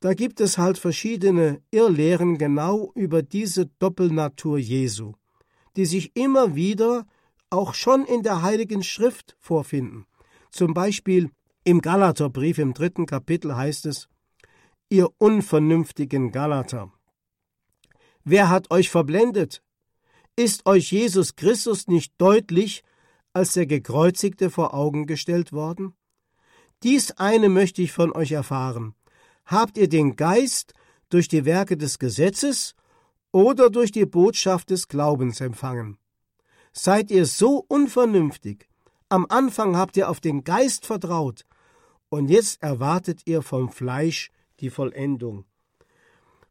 Da 0.00 0.14
gibt 0.14 0.40
es 0.40 0.58
halt 0.58 0.78
verschiedene 0.78 1.62
Irrlehren 1.70 2.38
genau 2.38 2.92
über 2.94 3.22
diese 3.22 3.66
Doppelnatur 3.66 4.58
Jesu, 4.58 5.14
die 5.76 5.86
sich 5.86 6.14
immer 6.14 6.54
wieder 6.54 7.06
auch 7.50 7.74
schon 7.74 8.04
in 8.04 8.22
der 8.22 8.42
Heiligen 8.42 8.82
Schrift 8.82 9.36
vorfinden. 9.38 10.06
Zum 10.50 10.74
Beispiel 10.74 11.30
im 11.64 11.80
Galaterbrief 11.80 12.58
im 12.58 12.74
dritten 12.74 13.06
Kapitel 13.06 13.56
heißt 13.56 13.86
es, 13.86 14.08
Ihr 14.88 15.08
unvernünftigen 15.18 16.30
Galater, 16.30 16.92
wer 18.22 18.48
hat 18.48 18.70
euch 18.70 18.88
verblendet? 18.88 19.62
Ist 20.36 20.66
euch 20.66 20.92
Jesus 20.92 21.34
Christus 21.34 21.88
nicht 21.88 22.12
deutlich 22.18 22.84
als 23.32 23.54
der 23.54 23.66
Gekreuzigte 23.66 24.48
vor 24.48 24.74
Augen 24.74 25.06
gestellt 25.06 25.52
worden? 25.52 25.94
Dies 26.82 27.10
eine 27.12 27.48
möchte 27.48 27.82
ich 27.82 27.90
von 27.90 28.12
euch 28.12 28.32
erfahren. 28.32 28.94
Habt 29.44 29.76
ihr 29.76 29.88
den 29.88 30.14
Geist 30.14 30.72
durch 31.08 31.26
die 31.26 31.44
Werke 31.44 31.76
des 31.76 31.98
Gesetzes 31.98 32.74
oder 33.32 33.70
durch 33.70 33.92
die 33.92 34.06
Botschaft 34.06 34.70
des 34.70 34.88
Glaubens 34.88 35.40
empfangen? 35.40 35.98
Seid 36.78 37.10
ihr 37.10 37.24
so 37.24 37.64
unvernünftig? 37.68 38.68
Am 39.08 39.24
Anfang 39.30 39.78
habt 39.78 39.96
ihr 39.96 40.10
auf 40.10 40.20
den 40.20 40.44
Geist 40.44 40.84
vertraut, 40.84 41.46
und 42.10 42.28
jetzt 42.28 42.62
erwartet 42.62 43.22
ihr 43.24 43.40
vom 43.40 43.70
Fleisch 43.70 44.30
die 44.60 44.68
Vollendung. 44.68 45.46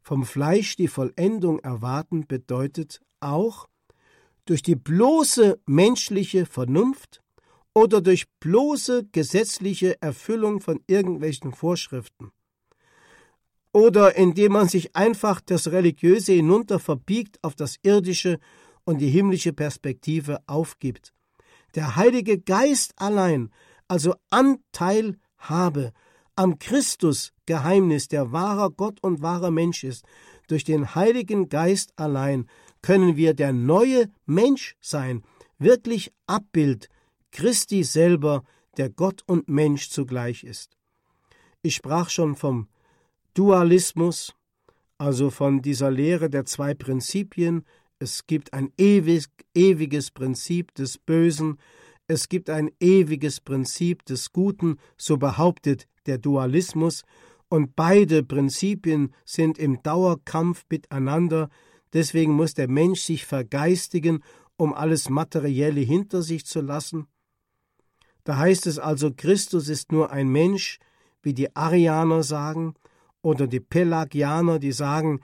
Vom 0.02 0.24
Fleisch 0.24 0.74
die 0.74 0.88
Vollendung 0.88 1.60
erwarten 1.60 2.26
bedeutet 2.26 3.00
auch, 3.20 3.68
durch 4.46 4.62
die 4.62 4.74
bloße 4.74 5.60
menschliche 5.64 6.44
Vernunft 6.44 7.22
oder 7.72 8.00
durch 8.00 8.26
bloße 8.40 9.06
gesetzliche 9.12 10.02
Erfüllung 10.02 10.60
von 10.60 10.80
irgendwelchen 10.88 11.54
Vorschriften. 11.54 12.32
Oder 13.72 14.16
indem 14.16 14.52
man 14.52 14.68
sich 14.68 14.96
einfach 14.96 15.40
das 15.40 15.70
Religiöse 15.70 16.32
hinunter 16.32 16.80
verbiegt 16.80 17.38
auf 17.42 17.54
das 17.54 17.76
Irdische 17.84 18.40
und 18.86 19.02
die 19.02 19.10
himmlische 19.10 19.52
Perspektive 19.52 20.40
aufgibt. 20.46 21.12
Der 21.74 21.96
Heilige 21.96 22.38
Geist 22.38 22.94
allein, 22.96 23.50
also 23.88 24.14
Anteil 24.30 25.18
habe 25.36 25.92
am 26.36 26.58
Christus-Geheimnis, 26.58 28.08
der 28.08 28.32
wahrer 28.32 28.70
Gott 28.70 29.02
und 29.02 29.20
wahrer 29.20 29.50
Mensch 29.50 29.84
ist, 29.84 30.06
durch 30.48 30.64
den 30.64 30.94
Heiligen 30.94 31.48
Geist 31.48 31.92
allein 31.96 32.48
können 32.80 33.16
wir 33.16 33.34
der 33.34 33.52
neue 33.52 34.10
Mensch 34.24 34.76
sein, 34.80 35.22
wirklich 35.58 36.12
Abbild 36.26 36.88
Christi 37.32 37.82
selber, 37.82 38.44
der 38.76 38.88
Gott 38.88 39.22
und 39.26 39.48
Mensch 39.48 39.90
zugleich 39.90 40.44
ist. 40.44 40.76
Ich 41.62 41.74
sprach 41.74 42.10
schon 42.10 42.36
vom 42.36 42.68
Dualismus, 43.34 44.34
also 44.98 45.30
von 45.30 45.60
dieser 45.60 45.90
Lehre 45.90 46.30
der 46.30 46.44
zwei 46.44 46.74
Prinzipien, 46.74 47.64
es 47.98 48.26
gibt 48.26 48.52
ein 48.52 48.72
ewig, 48.76 49.26
ewiges 49.54 50.10
Prinzip 50.10 50.74
des 50.74 50.98
Bösen, 50.98 51.58
es 52.06 52.28
gibt 52.28 52.50
ein 52.50 52.70
ewiges 52.80 53.40
Prinzip 53.40 54.04
des 54.04 54.32
Guten, 54.32 54.78
so 54.96 55.16
behauptet 55.16 55.88
der 56.06 56.18
Dualismus, 56.18 57.02
und 57.48 57.76
beide 57.76 58.22
Prinzipien 58.22 59.14
sind 59.24 59.58
im 59.58 59.82
Dauerkampf 59.82 60.64
miteinander, 60.68 61.48
deswegen 61.92 62.32
muss 62.32 62.54
der 62.54 62.68
Mensch 62.68 63.00
sich 63.00 63.24
vergeistigen, 63.24 64.22
um 64.56 64.74
alles 64.74 65.08
Materielle 65.10 65.80
hinter 65.80 66.22
sich 66.22 66.44
zu 66.44 66.60
lassen. 66.60 67.06
Da 68.24 68.36
heißt 68.38 68.66
es 68.66 68.78
also, 68.78 69.12
Christus 69.16 69.68
ist 69.68 69.92
nur 69.92 70.10
ein 70.10 70.28
Mensch, 70.28 70.80
wie 71.22 71.34
die 71.34 71.54
Arianer 71.54 72.22
sagen, 72.22 72.74
oder 73.22 73.46
die 73.46 73.60
Pelagianer, 73.60 74.58
die 74.58 74.72
sagen, 74.72 75.20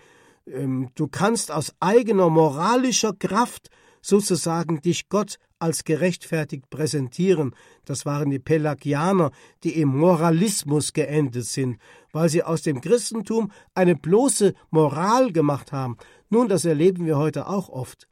ähm, 0.46 0.90
du 0.94 1.08
kannst 1.08 1.50
aus 1.50 1.74
eigener 1.80 2.30
moralischer 2.30 3.12
Kraft 3.12 3.68
sozusagen 4.00 4.80
dich 4.80 5.08
Gott 5.08 5.38
als 5.58 5.84
gerechtfertigt 5.84 6.68
präsentieren. 6.70 7.54
Das 7.84 8.04
waren 8.04 8.30
die 8.30 8.40
Pelagianer, 8.40 9.30
die 9.62 9.80
im 9.80 9.96
Moralismus 9.96 10.92
geendet 10.92 11.44
sind, 11.46 11.78
weil 12.12 12.28
sie 12.28 12.42
aus 12.42 12.62
dem 12.62 12.80
Christentum 12.80 13.52
eine 13.74 13.94
bloße 13.94 14.54
Moral 14.70 15.32
gemacht 15.32 15.70
haben. 15.70 15.96
Nun, 16.30 16.48
das 16.48 16.64
erleben 16.64 17.06
wir 17.06 17.16
heute 17.16 17.46
auch 17.46 17.68
oft. 17.68 18.08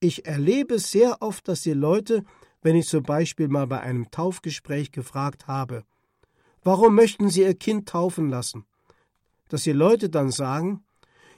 Ich 0.00 0.26
erlebe 0.26 0.78
sehr 0.78 1.22
oft, 1.22 1.48
dass 1.48 1.62
die 1.62 1.72
Leute, 1.72 2.24
wenn 2.60 2.76
ich 2.76 2.88
zum 2.88 3.04
Beispiel 3.04 3.48
mal 3.48 3.66
bei 3.66 3.80
einem 3.80 4.10
Taufgespräch 4.10 4.92
gefragt 4.92 5.46
habe, 5.46 5.84
warum 6.62 6.94
möchten 6.94 7.30
Sie 7.30 7.40
Ihr 7.40 7.54
Kind 7.54 7.88
taufen 7.88 8.28
lassen? 8.28 8.66
Dass 9.48 9.62
die 9.62 9.72
Leute 9.72 10.10
dann 10.10 10.30
sagen, 10.30 10.84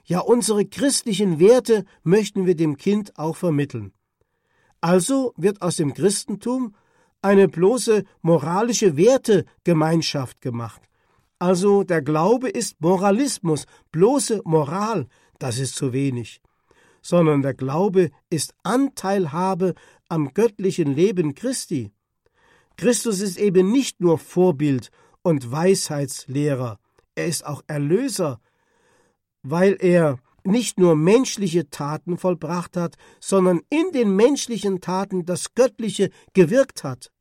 ja, 0.04 0.20
unsere 0.20 0.66
christlichen 0.66 1.38
Werte 1.38 1.84
möchten 2.02 2.46
wir 2.46 2.54
dem 2.54 2.76
Kind 2.76 3.18
auch 3.18 3.36
vermitteln. 3.36 3.92
Also 4.80 5.32
wird 5.36 5.62
aus 5.62 5.76
dem 5.76 5.94
Christentum 5.94 6.74
eine 7.22 7.48
bloße 7.48 8.04
moralische 8.20 8.98
Wertegemeinschaft 8.98 10.42
gemacht. 10.42 10.82
Also 11.38 11.84
der 11.84 12.02
Glaube 12.02 12.50
ist 12.50 12.80
Moralismus, 12.80 13.64
bloße 13.92 14.42
Moral, 14.44 15.08
das 15.38 15.58
ist 15.58 15.74
zu 15.74 15.94
wenig. 15.94 16.42
Sondern 17.00 17.40
der 17.40 17.54
Glaube 17.54 18.10
ist 18.28 18.54
Anteilhabe 18.62 19.74
am 20.08 20.34
göttlichen 20.34 20.94
Leben 20.94 21.34
Christi. 21.34 21.92
Christus 22.76 23.20
ist 23.20 23.38
eben 23.38 23.72
nicht 23.72 24.00
nur 24.00 24.18
Vorbild 24.18 24.90
und 25.22 25.50
Weisheitslehrer, 25.50 26.78
er 27.14 27.26
ist 27.26 27.46
auch 27.46 27.62
Erlöser, 27.66 28.40
weil 29.44 29.76
er 29.78 30.18
nicht 30.42 30.78
nur 30.78 30.96
menschliche 30.96 31.70
Taten 31.70 32.18
vollbracht 32.18 32.76
hat, 32.76 32.96
sondern 33.20 33.60
in 33.70 33.92
den 33.92 34.14
menschlichen 34.16 34.80
Taten 34.80 35.24
das 35.24 35.54
Göttliche 35.54 36.10
gewirkt 36.32 36.82
hat. 36.82 37.12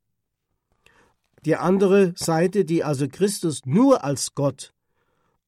Die 1.46 1.56
andere 1.56 2.14
Seite, 2.16 2.66
die 2.66 2.84
also 2.84 3.08
Christus 3.08 3.62
nur 3.66 4.04
als 4.04 4.34
Gott 4.34 4.74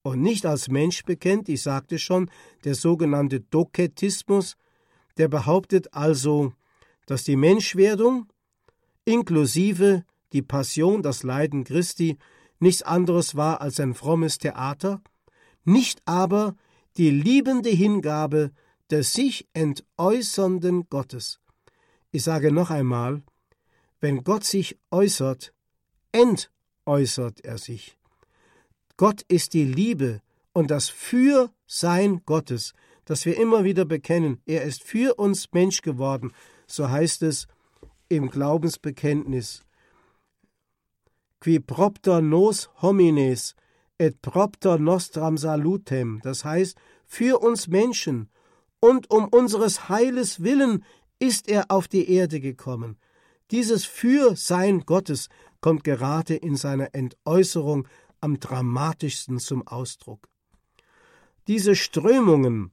und 0.03 0.21
nicht 0.21 0.45
als 0.45 0.67
Mensch 0.67 1.03
bekennt, 1.03 1.49
ich 1.49 1.61
sagte 1.61 1.99
schon, 1.99 2.29
der 2.63 2.75
sogenannte 2.75 3.39
Doketismus, 3.39 4.55
der 5.17 5.29
behauptet 5.29 5.93
also, 5.93 6.53
dass 7.05 7.23
die 7.23 7.37
Menschwerdung 7.37 8.27
inklusive 9.05 10.03
die 10.33 10.41
Passion, 10.41 11.01
das 11.01 11.23
Leiden 11.23 11.63
Christi 11.63 12.17
nichts 12.59 12.81
anderes 12.81 13.35
war 13.35 13.61
als 13.61 13.79
ein 13.79 13.93
frommes 13.93 14.37
Theater, 14.37 15.01
nicht 15.63 16.01
aber 16.05 16.55
die 16.97 17.09
liebende 17.09 17.69
Hingabe 17.69 18.51
des 18.89 19.13
sich 19.13 19.47
entäußernden 19.53 20.89
Gottes. 20.89 21.39
Ich 22.11 22.23
sage 22.23 22.51
noch 22.51 22.69
einmal, 22.69 23.23
wenn 23.99 24.23
Gott 24.23 24.43
sich 24.43 24.79
äußert, 24.91 25.53
entäußert 26.11 27.43
er 27.43 27.57
sich. 27.57 27.97
Gott 28.97 29.23
ist 29.27 29.53
die 29.53 29.65
Liebe 29.65 30.21
und 30.53 30.71
das 30.71 30.87
Fürsein 30.89 32.21
Gottes, 32.25 32.73
das 33.03 33.25
wir 33.25 33.37
immer 33.37 33.63
wieder 33.63 33.85
bekennen. 33.85 34.41
Er 34.45 34.63
ist 34.63 34.83
für 34.83 35.15
uns 35.15 35.51
Mensch 35.51 35.81
geworden, 35.81 36.31
so 36.67 36.89
heißt 36.89 37.23
es 37.23 37.47
im 38.07 38.29
Glaubensbekenntnis. 38.29 39.63
Qui 41.41 41.59
propter 41.59 42.21
nos 42.21 42.69
homines 42.81 43.55
et 43.97 44.21
propter 44.21 44.77
nostram 44.77 45.37
salutem, 45.37 46.19
das 46.23 46.43
heißt, 46.43 46.77
für 47.05 47.41
uns 47.41 47.67
Menschen 47.67 48.29
und 48.79 49.09
um 49.09 49.27
unseres 49.27 49.89
Heiles 49.89 50.43
willen 50.43 50.83
ist 51.19 51.47
er 51.47 51.71
auf 51.71 51.87
die 51.87 52.09
Erde 52.11 52.39
gekommen. 52.39 52.97
Dieses 53.51 53.85
Fürsein 53.85 54.81
Gottes 54.81 55.29
kommt 55.61 55.83
gerade 55.83 56.35
in 56.35 56.55
seiner 56.55 56.93
Entäußerung 56.93 57.87
am 58.21 58.39
dramatischsten 58.39 59.39
zum 59.39 59.65
Ausdruck. 59.67 60.27
Diese 61.47 61.75
Strömungen 61.75 62.71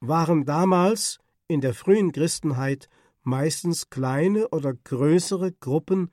waren 0.00 0.44
damals 0.44 1.18
in 1.48 1.60
der 1.60 1.74
frühen 1.74 2.12
Christenheit 2.12 2.88
meistens 3.22 3.90
kleine 3.90 4.48
oder 4.48 4.72
größere 4.72 5.52
Gruppen, 5.52 6.10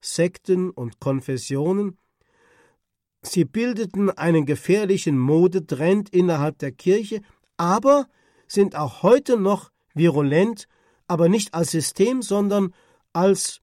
Sekten 0.00 0.70
und 0.70 1.00
Konfessionen, 1.00 1.96
Sie 3.26 3.44
bildeten 3.44 4.10
einen 4.10 4.44
gefährlichen 4.44 5.18
Modetrend 5.18 6.10
innerhalb 6.10 6.58
der 6.58 6.72
Kirche, 6.72 7.22
aber 7.56 8.06
sind 8.46 8.76
auch 8.76 9.02
heute 9.02 9.38
noch 9.38 9.70
virulent, 9.94 10.68
aber 11.08 11.28
nicht 11.28 11.54
als 11.54 11.70
System, 11.70 12.22
sondern 12.22 12.74
als 13.12 13.60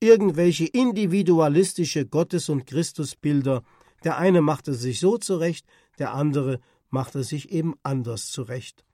irgendwelche 0.00 0.66
individualistische 0.66 2.06
Gottes- 2.06 2.48
und 2.48 2.66
Christusbilder. 2.66 3.62
Der 4.04 4.18
eine 4.18 4.42
machte 4.42 4.74
sich 4.74 5.00
so 5.00 5.16
zurecht, 5.16 5.66
der 5.98 6.12
andere 6.12 6.60
machte 6.90 7.24
sich 7.24 7.50
eben 7.50 7.74
anders 7.82 8.30
zurecht. 8.30 8.84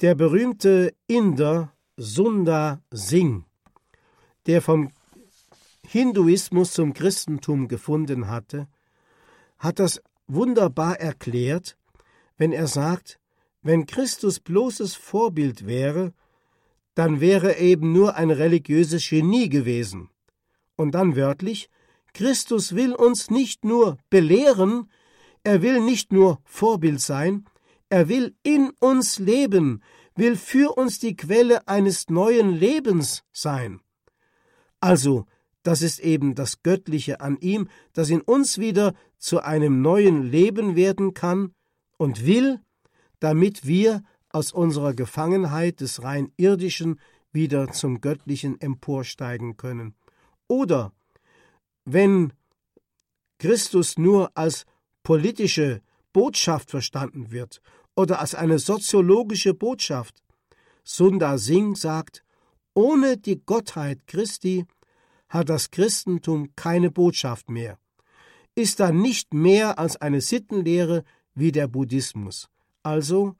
Der 0.00 0.14
berühmte 0.14 0.94
Inder 1.06 1.72
Sundar 1.96 2.82
Singh, 2.90 3.44
der 4.46 4.62
vom 4.62 4.90
Hinduismus 5.94 6.72
zum 6.72 6.92
Christentum 6.92 7.68
gefunden 7.68 8.26
hatte, 8.26 8.66
hat 9.60 9.78
das 9.78 10.02
wunderbar 10.26 10.98
erklärt, 10.98 11.78
wenn 12.36 12.50
er 12.50 12.66
sagt, 12.66 13.20
wenn 13.62 13.86
Christus 13.86 14.40
bloßes 14.40 14.96
Vorbild 14.96 15.68
wäre, 15.68 16.12
dann 16.96 17.20
wäre 17.20 17.54
er 17.54 17.60
eben 17.60 17.92
nur 17.92 18.16
ein 18.16 18.32
religiöses 18.32 19.08
Genie 19.08 19.48
gewesen. 19.48 20.10
Und 20.74 20.96
dann 20.96 21.14
wörtlich, 21.14 21.70
Christus 22.12 22.74
will 22.74 22.92
uns 22.92 23.30
nicht 23.30 23.64
nur 23.64 23.96
belehren, 24.10 24.90
er 25.44 25.62
will 25.62 25.80
nicht 25.80 26.12
nur 26.12 26.40
Vorbild 26.42 27.00
sein, 27.00 27.44
er 27.88 28.08
will 28.08 28.34
in 28.42 28.72
uns 28.80 29.20
leben, 29.20 29.80
will 30.16 30.34
für 30.34 30.76
uns 30.76 30.98
die 30.98 31.14
Quelle 31.14 31.68
eines 31.68 32.10
neuen 32.10 32.50
Lebens 32.50 33.22
sein. 33.30 33.80
Also, 34.80 35.26
das 35.64 35.82
ist 35.82 35.98
eben 35.98 36.36
das 36.36 36.62
Göttliche 36.62 37.20
an 37.20 37.36
ihm, 37.38 37.68
das 37.92 38.10
in 38.10 38.20
uns 38.20 38.58
wieder 38.58 38.94
zu 39.18 39.40
einem 39.40 39.82
neuen 39.82 40.22
Leben 40.22 40.76
werden 40.76 41.14
kann 41.14 41.52
und 41.96 42.24
will, 42.24 42.60
damit 43.18 43.66
wir 43.66 44.04
aus 44.28 44.52
unserer 44.52 44.94
Gefangenheit 44.94 45.80
des 45.80 46.02
rein 46.02 46.32
irdischen 46.36 47.00
wieder 47.32 47.72
zum 47.72 48.00
Göttlichen 48.00 48.60
emporsteigen 48.60 49.56
können. 49.56 49.94
Oder 50.46 50.92
wenn 51.84 52.32
Christus 53.38 53.98
nur 53.98 54.30
als 54.36 54.66
politische 55.02 55.82
Botschaft 56.12 56.70
verstanden 56.70 57.30
wird 57.30 57.60
oder 57.96 58.20
als 58.20 58.34
eine 58.34 58.58
soziologische 58.58 59.54
Botschaft. 59.54 60.22
Sundar 60.84 61.38
Singh 61.38 61.78
sagt, 61.78 62.24
ohne 62.74 63.16
die 63.16 63.44
Gottheit 63.44 64.06
Christi 64.06 64.66
hat 65.28 65.48
das 65.48 65.70
Christentum 65.70 66.54
keine 66.56 66.90
Botschaft 66.90 67.50
mehr, 67.50 67.78
ist 68.54 68.80
dann 68.80 69.00
nicht 69.00 69.34
mehr 69.34 69.78
als 69.78 69.96
eine 69.96 70.20
Sittenlehre 70.20 71.04
wie 71.34 71.52
der 71.52 71.66
Buddhismus, 71.66 72.48
also 72.82 73.34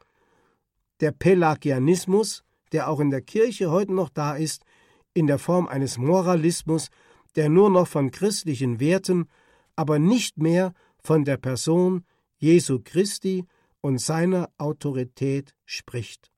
der 1.00 1.12
Pelagianismus, 1.12 2.44
der 2.72 2.88
auch 2.88 3.00
in 3.00 3.10
der 3.10 3.22
Kirche 3.22 3.70
heute 3.70 3.92
noch 3.92 4.08
da 4.08 4.34
ist, 4.34 4.64
in 5.12 5.26
der 5.26 5.38
Form 5.38 5.68
eines 5.68 5.98
Moralismus, 5.98 6.88
der 7.36 7.48
nur 7.48 7.70
noch 7.70 7.86
von 7.86 8.10
christlichen 8.10 8.80
Werten, 8.80 9.28
aber 9.76 9.98
nicht 9.98 10.38
mehr 10.38 10.72
von 11.02 11.24
der 11.24 11.36
Person 11.36 12.04
Jesu 12.38 12.80
Christi 12.82 13.44
und 13.80 13.98
seiner 13.98 14.50
Autorität 14.58 15.54
spricht. 15.64 16.30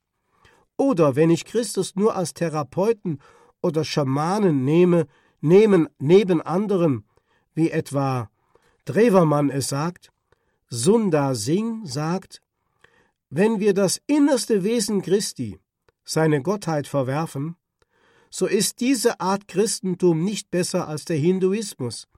Oder 0.76 1.16
wenn 1.16 1.30
ich 1.30 1.44
Christus 1.44 1.96
nur 1.96 2.16
als 2.16 2.34
Therapeuten 2.34 3.20
oder 3.62 3.84
Schamanen 3.84 4.64
nehme, 4.64 5.06
nehmen 5.40 5.88
neben 5.98 6.40
anderen, 6.40 7.04
wie 7.54 7.70
etwa 7.70 8.30
Drewermann 8.84 9.50
es 9.50 9.68
sagt, 9.68 10.12
Sundar 10.68 11.34
Singh 11.34 11.86
sagt, 11.86 12.42
Wenn 13.30 13.60
wir 13.60 13.74
das 13.74 14.00
innerste 14.06 14.64
Wesen 14.64 15.02
Christi, 15.02 15.58
seine 16.04 16.42
Gottheit 16.42 16.86
verwerfen, 16.86 17.56
so 18.30 18.46
ist 18.46 18.80
diese 18.80 19.20
Art 19.20 19.48
Christentum 19.48 20.24
nicht 20.24 20.50
besser 20.50 20.88
als 20.88 21.04
der 21.04 21.16
Hinduismus. 21.16 22.08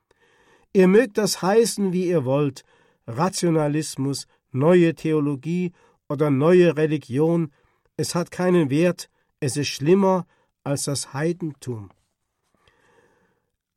Ihr 0.72 0.88
mögt 0.88 1.18
das 1.18 1.42
heißen, 1.42 1.92
wie 1.92 2.06
ihr 2.06 2.24
wollt, 2.24 2.64
Rationalismus, 3.06 4.26
neue 4.50 4.94
Theologie 4.94 5.72
oder 6.08 6.30
neue 6.30 6.76
Religion, 6.76 7.52
es 7.96 8.14
hat 8.14 8.30
keinen 8.30 8.70
Wert, 8.70 9.08
es 9.40 9.56
ist 9.56 9.68
schlimmer 9.68 10.26
als 10.64 10.84
das 10.84 11.14
Heidentum. 11.14 11.90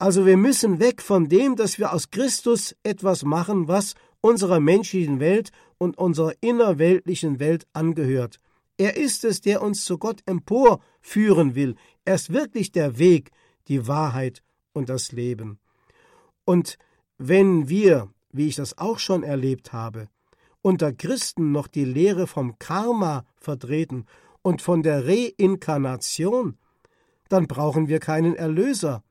Also 0.02 0.26
wir 0.26 0.36
müssen 0.36 0.80
weg 0.80 1.00
von 1.00 1.30
dem, 1.30 1.56
dass 1.56 1.78
wir 1.78 1.94
aus 1.94 2.10
Christus 2.10 2.76
etwas 2.82 3.24
machen, 3.24 3.68
was 3.68 3.94
unserer 4.20 4.60
menschlichen 4.60 5.20
Welt 5.20 5.52
und 5.78 5.96
unserer 5.96 6.34
innerweltlichen 6.42 7.40
Welt 7.40 7.68
angehört. 7.74 8.40
Er 8.78 8.98
ist 8.98 9.24
es, 9.24 9.42
der 9.42 9.62
uns 9.62 9.86
zu 9.86 10.00
Gott 10.00 10.24
emporführen 10.26 11.54
will. 11.54 11.76
Er 12.04 12.16
ist 12.16 12.34
wirklich 12.34 12.72
der 12.72 12.98
Weg, 12.98 13.30
die 13.68 13.88
Wahrheit 13.88 14.42
und 14.74 14.90
das 14.90 15.12
Leben. 15.12 15.60
Und 16.46 16.80
wenn 17.20 17.70
wir, 17.70 18.10
wie 18.32 18.48
ich 18.48 18.56
das 18.56 18.80
auch 18.80 18.98
schon 18.98 19.22
erlebt 19.22 19.72
habe, 19.72 20.08
unter 20.64 20.94
Christen 20.94 21.52
noch 21.52 21.68
die 21.68 21.86
Lehre 21.86 22.26
vom 22.26 22.58
Karma 22.58 23.24
vertreten 23.38 24.08
und 24.42 24.64
von 24.64 24.82
der 24.82 25.06
Reinkarnation, 25.06 26.58
dann 27.30 27.46
brauchen 27.46 27.88
wir 27.88 28.00
keinen 28.00 28.36
Erlöser. 28.36 29.04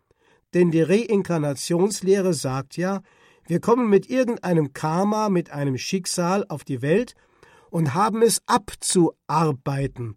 Denn 0.54 0.70
die 0.70 0.82
Reinkarnationslehre 0.82 2.34
sagt 2.34 2.76
ja, 2.76 3.02
wir 3.46 3.60
kommen 3.60 3.88
mit 3.88 4.08
irgendeinem 4.08 4.72
Karma, 4.72 5.28
mit 5.28 5.50
einem 5.50 5.76
Schicksal 5.76 6.44
auf 6.48 6.64
die 6.64 6.82
Welt 6.82 7.14
und 7.70 7.94
haben 7.94 8.22
es 8.22 8.42
abzuarbeiten. 8.46 10.16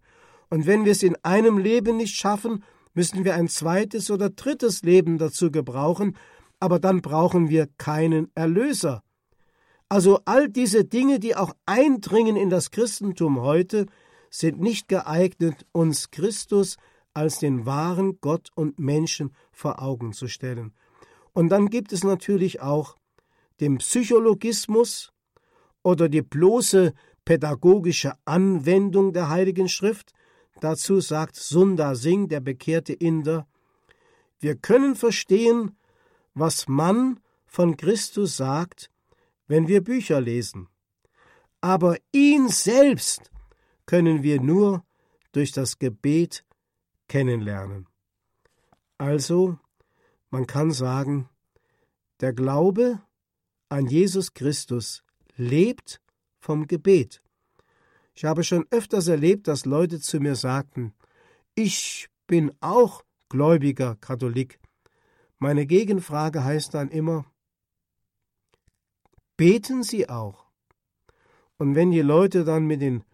Und 0.50 0.66
wenn 0.66 0.84
wir 0.84 0.92
es 0.92 1.02
in 1.02 1.16
einem 1.22 1.58
Leben 1.58 1.96
nicht 1.96 2.14
schaffen, 2.14 2.64
müssen 2.94 3.24
wir 3.24 3.34
ein 3.34 3.48
zweites 3.48 4.10
oder 4.10 4.30
drittes 4.30 4.82
Leben 4.82 5.18
dazu 5.18 5.50
gebrauchen, 5.50 6.16
aber 6.60 6.78
dann 6.78 7.02
brauchen 7.02 7.48
wir 7.48 7.68
keinen 7.76 8.30
Erlöser. 8.34 9.02
Also 9.88 10.20
all 10.24 10.48
diese 10.48 10.84
Dinge, 10.84 11.18
die 11.18 11.36
auch 11.36 11.54
eindringen 11.66 12.36
in 12.36 12.50
das 12.50 12.70
Christentum 12.70 13.40
heute, 13.40 13.86
sind 14.30 14.60
nicht 14.60 14.88
geeignet, 14.88 15.66
uns 15.72 16.10
Christus 16.10 16.76
als 17.14 17.38
den 17.38 17.64
wahren 17.64 18.18
Gott 18.20 18.50
und 18.54 18.78
Menschen 18.78 19.34
vor 19.52 19.80
Augen 19.80 20.12
zu 20.12 20.28
stellen. 20.28 20.74
Und 21.32 21.48
dann 21.48 21.70
gibt 21.70 21.92
es 21.92 22.04
natürlich 22.04 22.60
auch 22.60 22.96
den 23.60 23.78
Psychologismus 23.78 25.12
oder 25.82 26.08
die 26.08 26.22
bloße 26.22 26.92
pädagogische 27.24 28.12
Anwendung 28.24 29.12
der 29.12 29.28
Heiligen 29.30 29.68
Schrift. 29.68 30.12
Dazu 30.60 31.00
sagt 31.00 31.36
Sundar 31.36 31.96
Singh, 31.96 32.28
der 32.28 32.40
bekehrte 32.40 32.92
Inder, 32.92 33.46
wir 34.40 34.56
können 34.56 34.94
verstehen, 34.94 35.76
was 36.34 36.68
man 36.68 37.20
von 37.46 37.76
Christus 37.76 38.36
sagt, 38.36 38.90
wenn 39.46 39.68
wir 39.68 39.82
Bücher 39.82 40.20
lesen. 40.20 40.68
Aber 41.60 41.96
ihn 42.12 42.48
selbst 42.48 43.30
können 43.86 44.22
wir 44.22 44.40
nur 44.40 44.84
durch 45.32 45.52
das 45.52 45.78
Gebet 45.78 46.44
kennenlernen. 47.08 47.86
Also, 48.98 49.58
man 50.30 50.46
kann 50.46 50.70
sagen, 50.70 51.28
der 52.20 52.32
Glaube 52.32 53.00
an 53.68 53.86
Jesus 53.86 54.34
Christus 54.34 55.04
lebt 55.36 56.00
vom 56.40 56.66
Gebet. 56.66 57.22
Ich 58.14 58.24
habe 58.24 58.44
schon 58.44 58.66
öfters 58.70 59.08
erlebt, 59.08 59.48
dass 59.48 59.64
Leute 59.64 60.00
zu 60.00 60.20
mir 60.20 60.36
sagten, 60.36 60.94
ich 61.54 62.08
bin 62.26 62.52
auch 62.60 63.04
gläubiger 63.28 63.96
Katholik. 63.96 64.60
Meine 65.38 65.66
Gegenfrage 65.66 66.44
heißt 66.44 66.74
dann 66.74 66.90
immer, 66.90 67.26
beten 69.36 69.82
Sie 69.82 70.08
auch? 70.08 70.46
Und 71.56 71.74
wenn 71.74 71.90
die 71.90 72.02
Leute 72.02 72.44
dann 72.44 72.66
mit 72.66 72.80
den, 72.80 73.04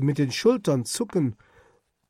mit 0.00 0.18
den 0.18 0.32
Schultern 0.32 0.84
zucken 0.84 1.36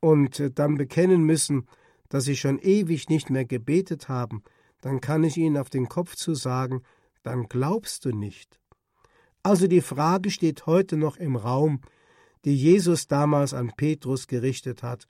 und 0.00 0.58
dann 0.58 0.76
bekennen 0.76 1.22
müssen, 1.22 1.66
dass 2.08 2.24
sie 2.24 2.36
schon 2.36 2.58
ewig 2.58 3.08
nicht 3.08 3.30
mehr 3.30 3.44
gebetet 3.44 4.08
haben, 4.08 4.42
dann 4.80 5.00
kann 5.00 5.24
ich 5.24 5.36
ihnen 5.36 5.56
auf 5.56 5.70
den 5.70 5.88
Kopf 5.88 6.14
zu 6.14 6.34
sagen, 6.34 6.82
dann 7.22 7.48
glaubst 7.48 8.04
du 8.04 8.10
nicht. 8.10 8.60
Also 9.42 9.66
die 9.66 9.80
Frage 9.80 10.30
steht 10.30 10.66
heute 10.66 10.96
noch 10.96 11.16
im 11.16 11.36
Raum, 11.36 11.80
die 12.44 12.54
Jesus 12.54 13.06
damals 13.06 13.54
an 13.54 13.72
Petrus 13.76 14.26
gerichtet 14.26 14.82
hat. 14.82 15.08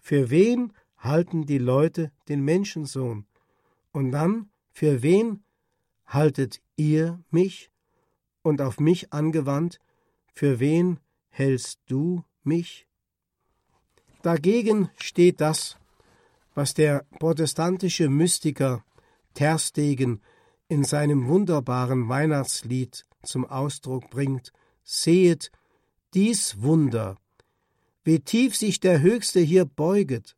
Für 0.00 0.30
wen 0.30 0.72
halten 0.98 1.46
die 1.46 1.58
Leute 1.58 2.10
den 2.28 2.42
Menschensohn? 2.42 3.26
Und 3.92 4.10
dann, 4.10 4.50
für 4.70 5.02
wen 5.02 5.44
haltet 6.06 6.60
ihr 6.76 7.22
mich? 7.30 7.70
Und 8.42 8.60
auf 8.60 8.80
mich 8.80 9.12
angewandt, 9.12 9.78
für 10.34 10.60
wen 10.60 10.98
hältst 11.30 11.80
du 11.86 12.24
mich? 12.42 12.86
Dagegen 14.24 14.88
steht 14.96 15.42
das, 15.42 15.76
was 16.54 16.72
der 16.72 17.04
protestantische 17.18 18.08
Mystiker 18.08 18.82
Terstegen 19.34 20.22
in 20.66 20.82
seinem 20.82 21.28
wunderbaren 21.28 22.08
Weihnachtslied 22.08 23.04
zum 23.22 23.44
Ausdruck 23.44 24.08
bringt, 24.08 24.50
sehet 24.82 25.52
dies 26.14 26.62
Wunder, 26.62 27.18
wie 28.02 28.18
tief 28.18 28.56
sich 28.56 28.80
der 28.80 29.02
Höchste 29.02 29.40
hier 29.40 29.66
beuget, 29.66 30.36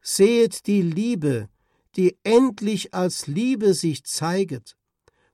sehet 0.00 0.66
die 0.66 0.80
Liebe, 0.80 1.50
die 1.96 2.16
endlich 2.22 2.94
als 2.94 3.26
Liebe 3.26 3.74
sich 3.74 4.02
zeiget, 4.04 4.78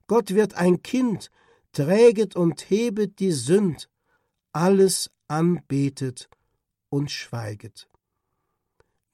Gott 0.09 0.35
wird 0.35 0.55
ein 0.55 0.83
Kind, 0.83 1.31
träget 1.71 2.35
und 2.35 2.69
hebet 2.69 3.21
die 3.21 3.31
Sünd, 3.31 3.89
alles 4.53 5.09
anbetet 5.29 6.29
und 6.89 7.11
schweiget. 7.11 7.89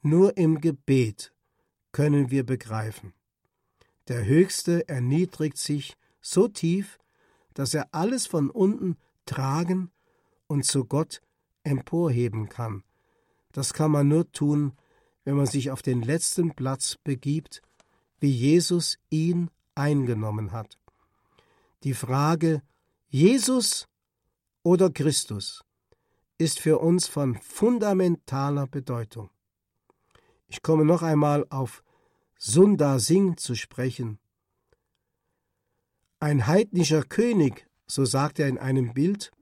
Nur 0.00 0.36
im 0.36 0.60
Gebet 0.60 1.32
können 1.92 2.30
wir 2.30 2.44
begreifen. 2.44 3.12
Der 4.08 4.24
Höchste 4.24 4.88
erniedrigt 4.88 5.56
sich 5.56 5.96
so 6.20 6.48
tief, 6.48 6.98
dass 7.54 7.74
er 7.74 7.88
alles 7.92 8.26
von 8.26 8.50
unten 8.50 8.96
tragen 9.26 9.90
und 10.46 10.64
zu 10.64 10.84
Gott 10.84 11.20
emporheben 11.62 12.48
kann. 12.48 12.82
Das 13.52 13.72
kann 13.74 13.90
man 13.90 14.08
nur 14.08 14.30
tun, 14.32 14.72
wenn 15.24 15.36
man 15.36 15.46
sich 15.46 15.70
auf 15.70 15.82
den 15.82 16.02
letzten 16.02 16.54
Platz 16.54 16.96
begibt, 17.04 17.62
wie 18.18 18.30
Jesus 18.30 18.98
ihn 19.10 19.50
eingenommen 19.74 20.52
hat. 20.52 20.78
Die 21.84 21.94
Frage 21.94 22.62
Jesus 23.08 23.88
oder 24.62 24.90
Christus 24.90 25.64
ist 26.42 26.60
für 26.60 26.78
uns 26.78 27.06
von 27.06 27.36
fundamentaler 27.36 28.66
Bedeutung. 28.66 29.30
Ich 30.48 30.62
komme 30.62 30.84
noch 30.84 31.02
einmal 31.02 31.46
auf 31.50 31.82
Sundar 32.36 32.98
Singh 32.98 33.36
zu 33.36 33.54
sprechen, 33.54 34.18
ein 36.22 36.46
heidnischer 36.46 37.02
König, 37.02 37.66
so 37.88 38.04
sagt 38.04 38.38
er 38.38 38.46
in 38.46 38.56
einem 38.56 38.94
Bild, 38.94 39.32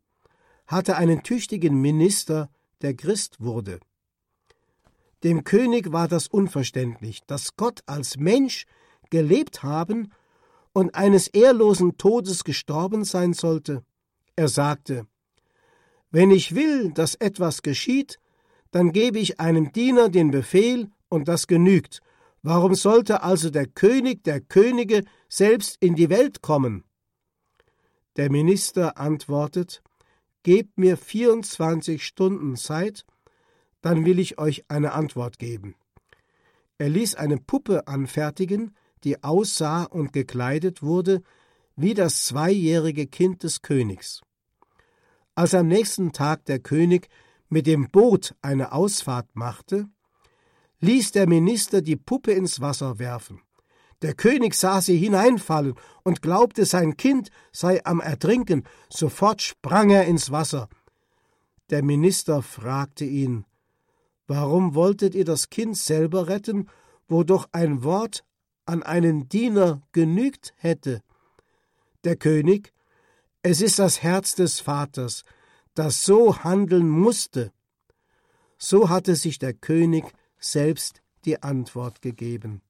hatte 0.67 0.97
einen 0.97 1.23
tüchtigen 1.23 1.79
Minister, 1.81 2.49
der 2.81 2.95
Christ 2.95 3.41
wurde. 3.41 3.81
Dem 5.23 5.45
König 5.45 5.93
war 5.93 6.09
das 6.09 6.27
unverständlich, 6.27 7.21
dass 7.27 7.57
Gott 7.57 7.83
als 7.85 8.17
Mensch 8.17 8.65
gelebt 9.11 9.63
haben 9.63 10.13
und 10.73 10.95
eines 10.95 11.29
ehrlosen 11.29 11.99
Todes 11.99 12.45
gestorben 12.45 13.05
sein 13.05 13.35
sollte. 13.35 13.85
Er 14.37 14.49
sagte, 14.49 15.07
Wenn 16.11 16.31
ich 16.31 16.55
will, 16.55 16.93
dass 16.93 17.15
etwas 17.15 17.63
geschieht, 17.63 18.19
dann 18.71 18.93
gebe 18.93 19.19
ich 19.19 19.41
einem 19.41 19.73
Diener 19.73 20.09
den 20.09 20.31
Befehl, 20.31 20.89
und 21.09 21.27
das 21.27 21.47
genügt, 21.47 22.01
Warum 22.43 22.75
sollte 22.75 23.23
also 23.23 23.51
der 23.51 23.67
König 23.67 24.25
der 24.25 24.41
Könige 24.41 25.05
selbst 25.29 25.77
in 25.81 25.95
die 25.95 26.09
Welt 26.09 26.41
kommen? 26.41 26.85
Der 28.17 28.31
Minister 28.31 28.97
antwortet, 28.97 29.83
Gebt 30.43 30.79
mir 30.79 30.97
24 30.97 32.03
Stunden 32.03 32.57
Zeit, 32.57 33.05
dann 33.83 34.07
will 34.07 34.19
ich 34.19 34.39
euch 34.39 34.65
eine 34.69 34.93
Antwort 34.93 35.39
geben. 35.39 35.75
Er 36.79 36.89
ließ 36.89 37.15
eine 37.17 37.37
Puppe 37.37 37.87
anfertigen, 37.87 38.75
die 39.05 39.23
aussah 39.23 39.85
und 39.85 40.15
gekleidet 40.15 40.83
wurde 40.83 41.23
wie 41.77 41.93
das 41.93 42.25
zweijährige 42.25 43.07
Kind 43.07 43.43
des 43.43 43.61
Königs. 43.61 44.23
Als 45.41 45.55
am 45.55 45.69
nächsten 45.69 46.13
Tag 46.13 46.45
der 46.45 46.59
König 46.59 47.09
mit 47.49 47.67
dem 47.67 47.91
Boot 47.91 48.35
eine 48.43 48.73
Ausfahrt 48.73 49.27
machte, 49.33 49.89
ließ 50.81 51.13
der 51.13 51.27
Minister 51.27 51.81
die 51.81 51.97
Puppe 51.97 52.33
ins 52.33 52.61
Wasser 52.61 52.99
werfen. 52.99 53.41
Der 54.03 54.13
König 54.13 54.53
sah 54.53 54.83
sie 54.83 54.99
hineinfallen 54.99 55.77
und 56.03 56.21
glaubte, 56.21 56.67
sein 56.67 56.99
Kind 56.99 57.31
sei 57.53 57.83
am 57.87 58.01
Ertrinken. 58.01 58.65
Sofort 58.91 59.41
sprang 59.41 59.89
er 59.89 60.05
ins 60.05 60.31
Wasser. 60.31 60.69
Der 61.71 61.83
Minister 61.83 62.43
fragte 62.43 63.07
ihn, 63.07 63.47
Warum 64.27 64.75
wolltet 64.75 65.15
ihr 65.15 65.25
das 65.25 65.49
Kind 65.49 65.75
selber 65.79 66.29
retten, 66.29 66.69
wo 67.09 67.25
doch 67.25 67.49
ein 67.53 67.83
Wort 67.83 68.27
an 68.67 68.83
einen 68.83 69.31
Diener 69.31 69.81
genügt 69.93 70.53
hätte? 70.59 71.01
Der 72.05 72.17
König, 72.17 72.75
es 73.43 73.61
ist 73.61 73.79
das 73.79 74.03
Herz 74.03 74.35
des 74.35 74.61
Vaters, 74.61 75.25
das 75.75 76.05
so 76.05 76.45
handeln 76.45 76.89
musste. 76.89 77.53
So 78.59 78.89
hatte 78.89 79.17
sich 79.17 79.39
der 79.39 79.55
König 79.55 80.05
selbst 80.39 81.03
die 81.25 81.43
Antwort 81.43 82.03
gegeben. 82.03 82.63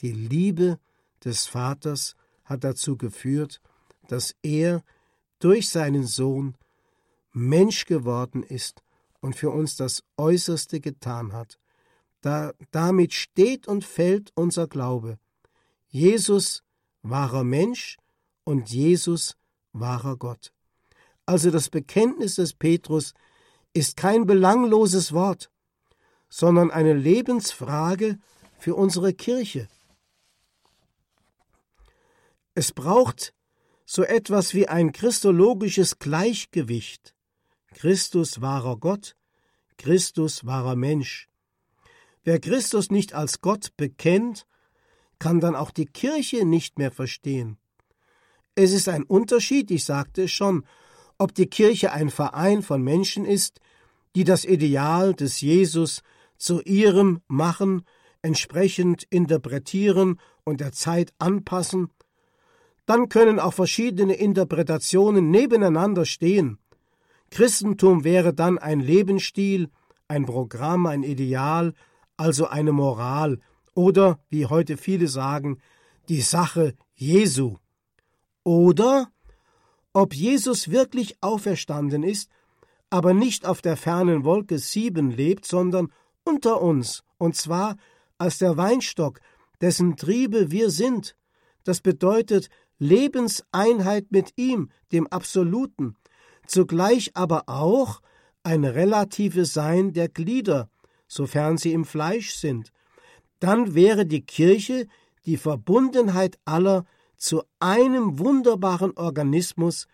Die 0.00 0.12
Liebe 0.12 0.78
des 1.24 1.46
Vaters 1.46 2.14
hat 2.44 2.62
dazu 2.62 2.96
geführt, 2.96 3.60
dass 4.08 4.36
er 4.42 4.82
durch 5.38 5.68
seinen 5.68 6.06
Sohn 6.06 6.56
Mensch 7.32 7.84
geworden 7.86 8.42
ist 8.42 8.82
und 9.20 9.34
für 9.34 9.50
uns 9.50 9.76
das 9.76 10.02
Äußerste 10.16 10.80
getan 10.80 11.32
hat. 11.32 11.58
Da, 12.20 12.52
damit 12.70 13.12
steht 13.12 13.66
und 13.66 13.84
fällt 13.84 14.30
unser 14.34 14.68
Glaube. 14.68 15.18
Jesus 15.88 16.62
wahrer 17.02 17.44
Mensch 17.44 17.98
und 18.44 18.70
Jesus 18.70 19.36
wahrer 19.80 20.16
Gott. 20.16 20.52
Also 21.26 21.50
das 21.50 21.70
Bekenntnis 21.70 22.36
des 22.36 22.54
Petrus 22.54 23.14
ist 23.72 23.96
kein 23.96 24.26
belangloses 24.26 25.12
Wort, 25.12 25.50
sondern 26.28 26.70
eine 26.70 26.94
Lebensfrage 26.94 28.18
für 28.58 28.74
unsere 28.74 29.12
Kirche. 29.12 29.68
Es 32.54 32.72
braucht 32.72 33.34
so 33.84 34.02
etwas 34.02 34.54
wie 34.54 34.66
ein 34.68 34.92
christologisches 34.92 35.98
Gleichgewicht. 35.98 37.14
Christus 37.74 38.40
wahrer 38.40 38.78
Gott, 38.78 39.14
Christus 39.76 40.46
wahrer 40.46 40.76
Mensch. 40.76 41.28
Wer 42.24 42.40
Christus 42.40 42.90
nicht 42.90 43.12
als 43.12 43.40
Gott 43.40 43.76
bekennt, 43.76 44.46
kann 45.18 45.40
dann 45.40 45.54
auch 45.54 45.70
die 45.70 45.86
Kirche 45.86 46.44
nicht 46.44 46.78
mehr 46.78 46.90
verstehen. 46.90 47.58
Es 48.58 48.72
ist 48.72 48.88
ein 48.88 49.02
Unterschied, 49.02 49.70
ich 49.70 49.84
sagte 49.84 50.22
es 50.22 50.32
schon, 50.32 50.64
ob 51.18 51.34
die 51.34 51.46
Kirche 51.46 51.92
ein 51.92 52.08
Verein 52.08 52.62
von 52.62 52.82
Menschen 52.82 53.26
ist, 53.26 53.60
die 54.16 54.24
das 54.24 54.46
Ideal 54.46 55.12
des 55.12 55.42
Jesus 55.42 56.02
zu 56.38 56.62
ihrem 56.62 57.20
machen, 57.28 57.82
entsprechend 58.22 59.04
interpretieren 59.10 60.18
und 60.42 60.62
der 60.62 60.72
Zeit 60.72 61.12
anpassen, 61.18 61.90
dann 62.86 63.10
können 63.10 63.38
auch 63.40 63.52
verschiedene 63.52 64.14
Interpretationen 64.14 65.30
nebeneinander 65.30 66.06
stehen. 66.06 66.58
Christentum 67.30 68.04
wäre 68.04 68.32
dann 68.32 68.56
ein 68.56 68.80
Lebensstil, 68.80 69.68
ein 70.08 70.24
Programm, 70.24 70.86
ein 70.86 71.02
Ideal, 71.02 71.74
also 72.16 72.46
eine 72.46 72.72
Moral 72.72 73.38
oder, 73.74 74.18
wie 74.30 74.46
heute 74.46 74.78
viele 74.78 75.08
sagen, 75.08 75.58
die 76.08 76.22
Sache 76.22 76.74
Jesu. 76.94 77.56
Oder 78.46 79.10
ob 79.92 80.14
Jesus 80.14 80.70
wirklich 80.70 81.16
auferstanden 81.20 82.04
ist, 82.04 82.30
aber 82.90 83.12
nicht 83.12 83.44
auf 83.44 83.60
der 83.60 83.76
fernen 83.76 84.22
Wolke 84.22 84.60
sieben 84.60 85.10
lebt, 85.10 85.44
sondern 85.44 85.92
unter 86.22 86.62
uns, 86.62 87.02
und 87.18 87.34
zwar 87.34 87.76
als 88.18 88.38
der 88.38 88.56
Weinstock, 88.56 89.18
dessen 89.60 89.96
Triebe 89.96 90.52
wir 90.52 90.70
sind. 90.70 91.16
Das 91.64 91.80
bedeutet 91.80 92.48
Lebenseinheit 92.78 94.12
mit 94.12 94.32
ihm, 94.36 94.70
dem 94.92 95.08
Absoluten, 95.08 95.96
zugleich 96.46 97.16
aber 97.16 97.48
auch 97.48 98.00
ein 98.44 98.64
relatives 98.64 99.54
Sein 99.54 99.92
der 99.92 100.08
Glieder, 100.08 100.70
sofern 101.08 101.58
sie 101.58 101.72
im 101.72 101.84
Fleisch 101.84 102.36
sind. 102.36 102.70
Dann 103.40 103.74
wäre 103.74 104.06
die 104.06 104.24
Kirche 104.24 104.86
die 105.24 105.36
Verbundenheit 105.36 106.38
aller 106.44 106.86
zu 107.16 107.42
einem 107.60 108.18
wunderbaren 108.18 108.96
Organismus, 108.96 109.86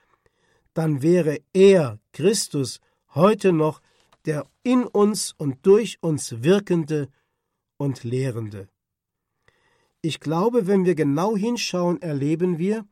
dann 0.74 1.02
wäre 1.02 1.40
er, 1.52 1.98
Christus, 2.12 2.80
heute 3.14 3.52
noch 3.52 3.80
der 4.24 4.46
in 4.62 4.84
uns 4.84 5.34
und 5.36 5.66
durch 5.66 5.98
uns 6.00 6.42
wirkende 6.42 7.08
und 7.76 8.04
lehrende. 8.04 8.68
Ich 10.00 10.20
glaube, 10.20 10.66
wenn 10.66 10.84
wir 10.84 10.94
genau 10.94 11.36
hinschauen, 11.36 12.00
erleben 12.00 12.58
wir, 12.58 12.86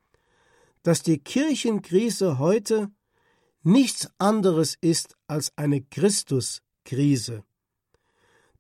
dass 0.83 1.03
die 1.03 1.19
Kirchenkrise 1.19 2.39
heute 2.39 2.91
nichts 3.63 4.09
anderes 4.19 4.77
ist 4.81 5.17
als 5.27 5.53
eine 5.57 5.83
Christuskrise. 5.83 7.45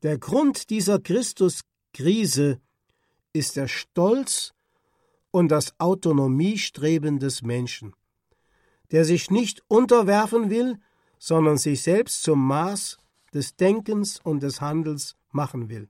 Der 0.02 0.18
Grund 0.18 0.70
dieser 0.70 0.98
Christuskrise 0.98 2.60
ist 3.32 3.56
der 3.56 3.68
Stolz 3.68 4.52
und 5.30 5.48
das 5.48 5.78
Autonomiestreben 5.78 7.18
des 7.18 7.42
Menschen, 7.42 7.94
der 8.90 9.04
sich 9.04 9.30
nicht 9.30 9.62
unterwerfen 9.68 10.50
will, 10.50 10.78
sondern 11.18 11.58
sich 11.58 11.82
selbst 11.82 12.22
zum 12.22 12.46
Maß 12.46 12.98
des 13.32 13.56
Denkens 13.56 14.18
und 14.22 14.42
des 14.42 14.60
Handels 14.60 15.16
machen 15.30 15.68
will. 15.68 15.88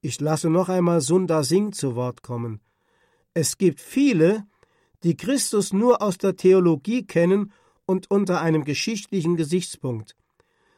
Ich 0.00 0.20
lasse 0.20 0.50
noch 0.50 0.68
einmal 0.68 1.00
Sundar 1.00 1.44
Singh 1.44 1.72
zu 1.72 1.94
Wort 1.94 2.22
kommen. 2.22 2.60
Es 3.34 3.58
gibt 3.58 3.80
viele, 3.80 4.46
die 5.02 5.16
Christus 5.16 5.72
nur 5.72 6.02
aus 6.02 6.18
der 6.18 6.36
Theologie 6.36 7.06
kennen 7.06 7.52
und 7.86 8.10
unter 8.10 8.40
einem 8.40 8.64
geschichtlichen 8.64 9.36
Gesichtspunkt. 9.36 10.16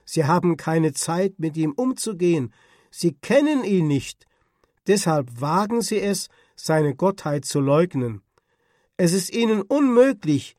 Sie 0.04 0.24
haben 0.24 0.56
keine 0.56 0.92
Zeit, 0.92 1.38
mit 1.38 1.56
ihm 1.56 1.72
umzugehen, 1.72 2.52
sie 2.90 3.12
kennen 3.12 3.64
ihn 3.64 3.86
nicht, 3.86 4.26
deshalb 4.86 5.40
wagen 5.40 5.82
sie 5.82 6.00
es, 6.00 6.28
seine 6.60 6.94
Gottheit 6.94 7.44
zu 7.44 7.60
leugnen. 7.60 8.22
Es 8.96 9.12
ist 9.12 9.32
ihnen 9.32 9.62
unmöglich, 9.62 10.56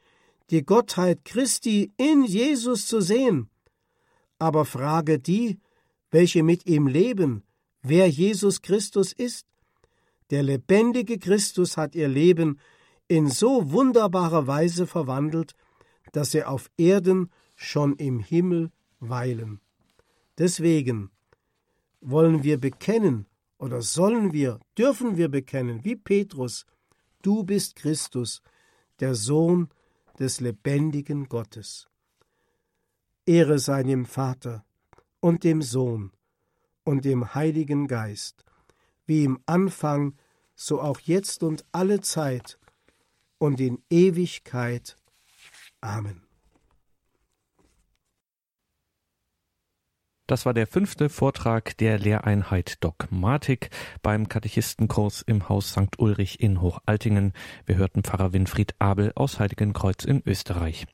die 0.50 0.66
Gottheit 0.66 1.26
Christi 1.26 1.92
in 1.98 2.24
Jesus 2.24 2.88
zu 2.88 3.02
sehen. 3.02 3.50
Aber 4.40 4.66
frage 4.66 5.20
die, 5.20 5.60
welche 6.12 6.44
mit 6.44 6.66
ihm 6.66 6.88
leben, 6.88 7.44
wer 7.82 8.08
Jesus 8.08 8.62
Christus 8.62 9.14
ist. 9.14 9.46
Der 10.32 10.44
lebendige 10.44 11.20
Christus 11.20 11.78
hat 11.78 11.96
ihr 11.96 12.08
Leben 12.08 12.60
in 13.08 13.28
so 13.28 13.72
wunderbarer 13.72 14.48
Weise 14.48 14.88
verwandelt, 14.88 15.56
dass 16.12 16.32
sie 16.32 16.44
auf 16.44 16.70
Erden 16.78 17.32
schon 17.56 17.96
im 17.96 18.20
Himmel 18.20 18.72
weilen. 19.00 19.60
Deswegen 20.38 21.12
wollen 22.02 22.44
wir 22.44 22.58
bekennen 22.58 23.26
oder 23.60 23.82
sollen 23.82 24.34
wir, 24.34 24.60
dürfen 24.78 25.18
wir 25.18 25.30
bekennen, 25.30 25.84
wie 25.84 25.96
Petrus, 25.96 26.66
du 27.22 27.44
bist 27.44 27.76
Christus, 27.76 28.42
der 29.00 29.14
Sohn 29.14 29.70
des 30.18 30.40
lebendigen 30.40 31.28
Gottes. 31.28 31.88
Ehre 33.26 33.60
sei 33.60 33.84
dem 33.84 34.06
Vater 34.06 34.66
und 35.20 35.44
dem 35.44 35.62
Sohn 35.62 36.12
und 36.84 37.06
dem 37.06 37.36
Heiligen 37.36 37.88
Geist, 37.88 38.44
wie 39.06 39.24
im 39.24 39.40
Anfang, 39.46 40.16
so 40.56 40.82
auch 40.82 41.00
jetzt 41.02 41.44
und 41.44 41.64
alle 41.72 42.02
Zeit 42.02 42.58
und 43.38 43.60
in 43.60 43.84
Ewigkeit. 43.90 44.98
Amen. 45.82 46.29
Das 50.30 50.46
war 50.46 50.54
der 50.54 50.68
fünfte 50.68 51.10
Vortrag 51.10 51.76
der 51.80 51.98
Lehreinheit 51.98 52.84
Dogmatik 52.84 53.72
beim 54.04 54.30
Katechistenkurs 54.30 55.24
im 55.24 55.50
Haus 55.50 55.72
St. 55.72 55.98
Ulrich 55.98 56.40
in 56.40 56.62
Hochaltingen. 56.62 57.34
Wir 57.66 57.78
hörten 57.78 58.04
Pfarrer 58.04 58.32
Winfried 58.32 58.76
Abel 58.78 59.12
aus 59.16 59.40
Heiligenkreuz 59.40 60.06
in 60.06 60.22
Österreich. 60.28 60.86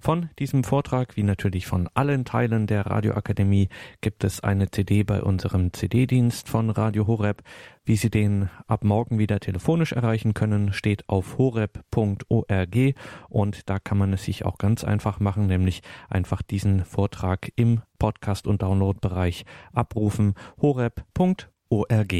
Von 0.00 0.30
diesem 0.38 0.62
Vortrag, 0.62 1.16
wie 1.16 1.22
natürlich 1.22 1.66
von 1.66 1.88
allen 1.94 2.24
Teilen 2.24 2.66
der 2.66 2.86
Radioakademie, 2.86 3.68
gibt 4.00 4.24
es 4.24 4.40
eine 4.40 4.70
CD 4.70 5.02
bei 5.02 5.22
unserem 5.22 5.72
CD-Dienst 5.72 6.48
von 6.48 6.70
Radio 6.70 7.06
Horeb. 7.06 7.42
Wie 7.84 7.96
Sie 7.96 8.10
den 8.10 8.48
ab 8.66 8.84
morgen 8.84 9.18
wieder 9.18 9.40
telefonisch 9.40 9.92
erreichen 9.92 10.34
können, 10.34 10.72
steht 10.72 11.08
auf 11.08 11.38
horeb.org 11.38 12.76
und 13.28 13.68
da 13.68 13.78
kann 13.78 13.98
man 13.98 14.12
es 14.12 14.24
sich 14.24 14.44
auch 14.44 14.58
ganz 14.58 14.84
einfach 14.84 15.18
machen, 15.18 15.46
nämlich 15.46 15.82
einfach 16.08 16.42
diesen 16.42 16.84
Vortrag 16.84 17.50
im 17.56 17.82
Podcast- 17.98 18.46
und 18.46 18.62
Downloadbereich 18.62 19.44
abrufen. 19.72 20.34
horeb.org 20.60 22.14